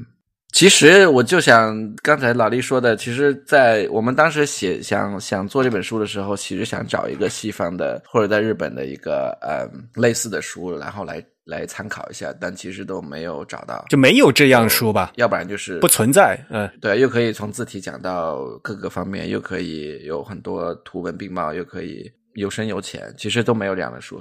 [0.54, 9.70] 其实我就想刚才老李说的，其实，在我们当时写想想做这本书的时候，其实想找一个西方的或者在日本的一个呃
[10.02, 11.22] 类似的书，然后来。
[11.46, 15.12] 来参考一下，但其实都没有找到，就没有这样书吧？
[15.16, 16.44] 要不然就是不存在。
[16.50, 24.20] 嗯，对，又可以从字体讲到各个方面，又可以有很多图文并茂，又可以有深有浅，其实都没有这样的书。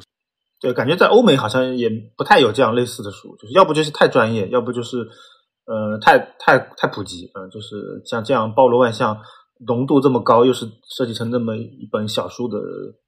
[0.61, 4.99] 对，感觉在欧美好像也不太有这样类似的书，就是要不就是太专业，要不就是
[5.67, 7.31] 呃太太太普及。
[7.35, 9.19] 嗯，就是像这样包罗万象、
[9.67, 10.67] 浓度这么高，又是
[10.97, 12.59] 设计成那么一本小书的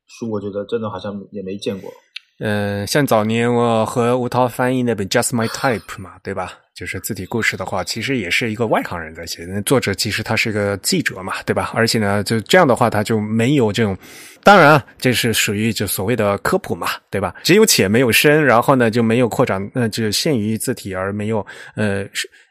[0.07, 1.91] 书，我觉得真的好像也没见过。
[2.39, 6.53] 嗯，像早年我和吴涛翻译那本《Just My Type》嘛，对吧？
[6.74, 9.47] 就是字体故事的话，其实也是一个外行人在写。
[9.47, 11.70] 那作者其实他是个记者嘛，对吧？
[11.74, 13.97] 而且呢，就这样的话，他就没有这种。
[14.45, 17.34] 当然，这是属于就所谓的科普嘛，对吧？
[17.43, 21.39] 只有浅没有深，然后呢就没有扩展，那就限于字体而没有
[21.76, 22.05] 呃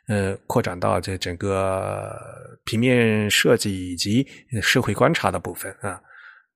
[0.08, 2.12] 呃扩展到这整个
[2.64, 4.26] 平面设计以及
[4.64, 6.02] 社会观察的部分啊。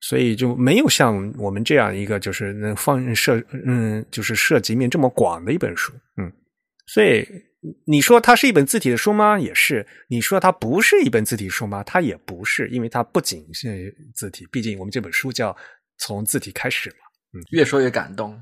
[0.00, 6.32] 所以就没有像我们这样一个就是能放涉嗯，就是涉及面这么广的一本书，嗯，
[6.86, 7.26] 所以
[7.86, 9.38] 你说它是一本字体的书吗？
[9.38, 9.86] 也是。
[10.08, 11.84] 你说它不是一本字体书吗？
[11.84, 15.54] 它也不是，因为它不仅是字体，毕竟我们这本书叫
[15.98, 16.96] 从字体开始嘛。
[17.34, 18.40] 嗯，越说越感动。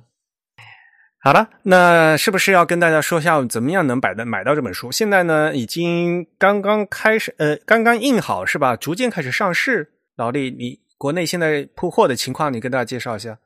[1.21, 4.93] 好了，那是不是要跟大家说一下怎么样能买的买到这本书？
[4.93, 8.77] 现在呢，已经刚刚开始，呃，刚刚印好是吧？
[8.77, 9.95] 逐渐开始上市。
[10.17, 10.79] 老李，你。
[10.99, 13.39] 国内现在铺货的情况，你跟大家介绍一下。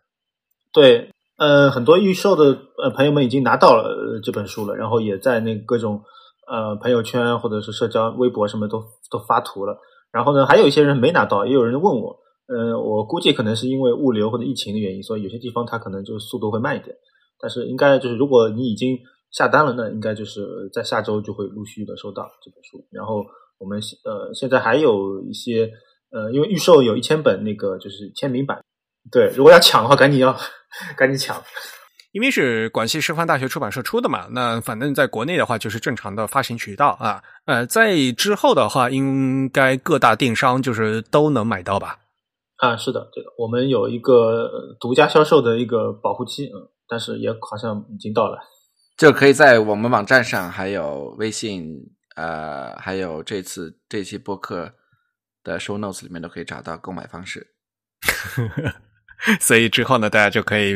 [0.72, 6.02] 对，呃，很多预售的呃朋友们已经拿到了这本书了，然后也在那各种
[6.50, 9.78] 呃朋友圈或者是社交微博什么都都发图了。
[10.10, 16.96] 然后呢，还有一些人没拿到，也有人问我，嗯，我估计可能是因为物流或者疫情的原因，所以有些地方它可能就速度会慢一点。
[17.38, 18.98] 但是应该就是如果你已经
[19.30, 22.82] 下单了，那应该就是在下周就会陆续的收到这本书。
[22.90, 23.22] 然后
[23.58, 25.70] 我们呃现在还有一些。
[26.12, 28.62] 呃，因为预售有一千本那个就是签名版，
[29.10, 30.36] 对，如果要抢的话，赶紧要
[30.96, 31.42] 赶紧抢。
[32.12, 37.22] 因为是广西师范大学出版社出的嘛，那反正在国内的话就是正常的发行渠道啊。
[37.46, 42.00] 呃，在之后的话，应该各大电商就是都能买到吧？
[42.58, 48.38] 啊，是的，对的我们有一个独家销售的一个保护期，嗯，但是也好像已经到了，
[48.98, 51.74] 就可以在我们网站上，还有微信，
[52.16, 54.74] 呃，还有这次这期播客。
[55.44, 57.46] 的 show notes 里面都可以找到购买方式，
[59.40, 60.74] 所以之后呢，大家就可以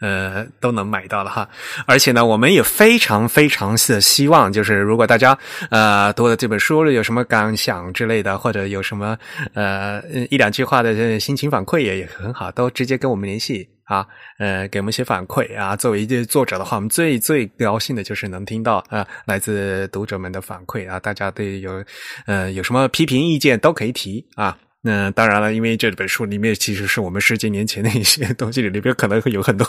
[0.00, 1.48] 呃都能买到了哈。
[1.86, 5.36] 而且呢，我们也非常非常的希望，就是如果大家
[5.70, 9.18] 呃读了这本书有什么感想之类的，或者有什么
[9.54, 13.68] 呃一两句话的心情反馈也也很好，都直接跟我们联系。
[13.92, 14.06] 啊，
[14.38, 15.76] 呃，给我们一些反馈啊。
[15.76, 20.98] 作为一个作者的话，我们最最高兴的就是能听到啊，来自读者们的反馈啊。
[20.98, 21.84] 大家对有
[22.26, 24.56] 呃有什么批评意见都可以提啊。
[24.84, 29.64] 那当然了，因为这本书里面其实是我们十几年前的一些东西，里边可能会有很多，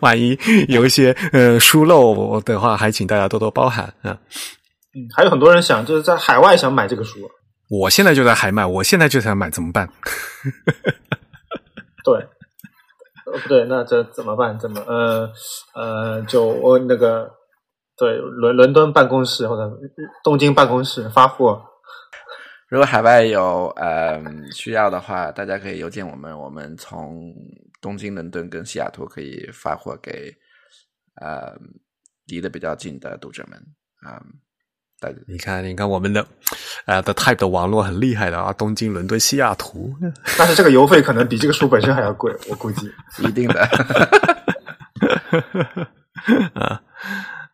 [0.00, 0.36] 万一
[0.68, 4.18] 有一些呃疏漏的话，还请大家多多包涵啊。
[4.92, 7.30] 嗯，还有很多人想就是在海外想买这个书，
[7.68, 9.88] 我现在就在海买，我现在就想买，怎么办？
[12.02, 12.26] 对，呃
[13.38, 14.58] 不对，那这怎么办？
[14.58, 15.30] 怎么呃
[15.74, 17.30] 呃，就我那个
[17.96, 19.70] 对伦伦敦办公室或者
[20.24, 21.62] 东京办公室发货，
[22.68, 24.22] 如果海外有呃
[24.52, 27.34] 需要的话，大家可以邮件我们，我们从
[27.80, 30.34] 东京、伦敦跟西雅图可以发货给
[31.20, 31.56] 呃
[32.26, 33.58] 离得比较近的读者们
[34.02, 34.22] 啊。
[35.08, 36.26] 家你看，你看我们的
[36.84, 39.94] 呃 The Type 的网络很厉害的啊，东京、伦敦、西雅图。
[40.36, 42.90] 但是这个邮费可能比这个书本身还要贵，我估计。
[43.18, 43.60] 一定的，
[46.54, 46.80] 啊，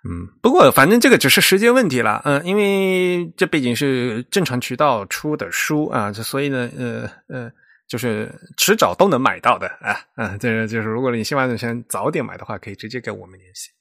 [0.05, 7.51] 嗯，不过反正这个只是时间问题了，嗯、因为这毕竟是正常渠道出的书啊，这所以呢，呃呃，
[7.89, 13.76] 就是迟早都能买到的啊，嗯、这个就是如果你希望想早点买的话，可以直接跟我们联系啊。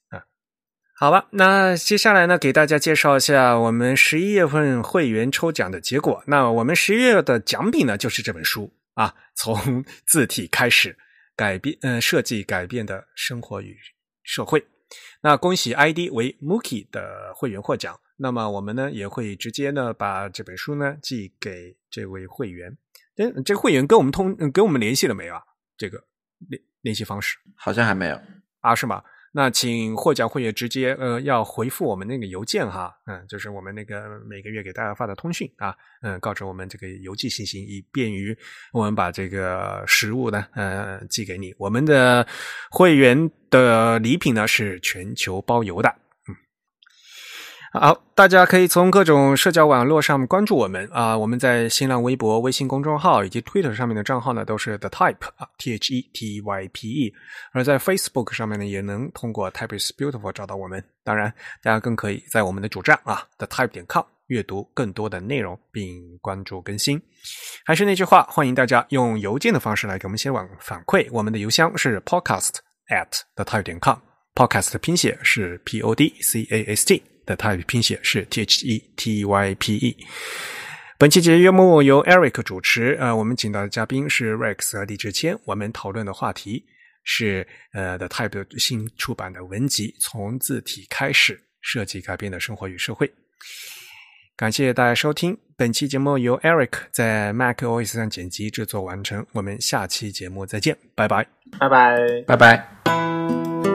[0.98, 6.24] 好吧，那接下来呢，给大家介绍一下我们十一月份会员抽奖的结果。
[6.28, 10.98] 那我们十一月的奖品呢，就是这本书啊，从字体开始
[11.36, 13.78] 改变，呃，设计改变的生活与
[14.24, 14.66] 社会。
[15.22, 18.00] 那恭喜 ID 为 Mookie 的会员获奖。
[18.16, 22.78] 那么我们呢也会直接呢把这本书呢寄给这位会员。
[23.18, 25.42] 嗯，这个会员跟我们通嗯跟我们联系了没有啊？
[25.78, 26.02] 这个
[26.48, 28.18] 联联系方式好像还没有。
[28.62, 29.04] 啊是吗？
[29.38, 38.34] 那请获奖会员直接呃要回复我们那个邮件哈，嗯，就是我们那个每个月给大家发的通讯啊，嗯，告知我们这个邮寄信息，以便于
[38.72, 41.54] 我们把这个实物呢呃寄给你。
[41.58, 42.26] 我们的
[42.72, 45.94] 会员的礼品呢是全球包邮的。
[47.78, 57.14] 好，大家可以从各种社交网络上关注我们啊、我们在新浪微博、微信公众号以及 Twitter 上面的账号呢都是 The Type 啊，T H E T Y P E，
[57.52, 60.82] 而在 Facebook 上面呢也能通过 Type is Beautiful 找到我们。
[61.04, 67.02] 当然，大家更可以在我们的主站啊 The Type 点 com 阅读更多的内容，并关注更新。
[67.66, 71.10] 还是那句话，欢迎大家用邮件的方式来给我们写网反馈。
[71.12, 72.54] 我们的邮箱是 podcast
[72.88, 73.98] at the type 点 com。
[74.34, 79.56] podcast 的拼写是 p o d c a s t，的 type 拼写是 t h e t y
[79.56, 79.98] p e。
[80.98, 86.64] 本期节目由 Eric 主持，呃，我们请到的嘉宾是 Rex 和李志谦，我们讨论的话题
[87.04, 93.08] 是呃 The Type 新出版的文集《从字体开始，设计改变的生活与社会》。
[94.38, 99.26] 感谢大家收听本期节目，由 Eric 在 Mac OS 上剪辑制作完成。
[99.34, 101.28] 我们下期节目再见，拜拜。
[101.60, 101.98] 拜拜。
[102.26, 103.75] 拜拜。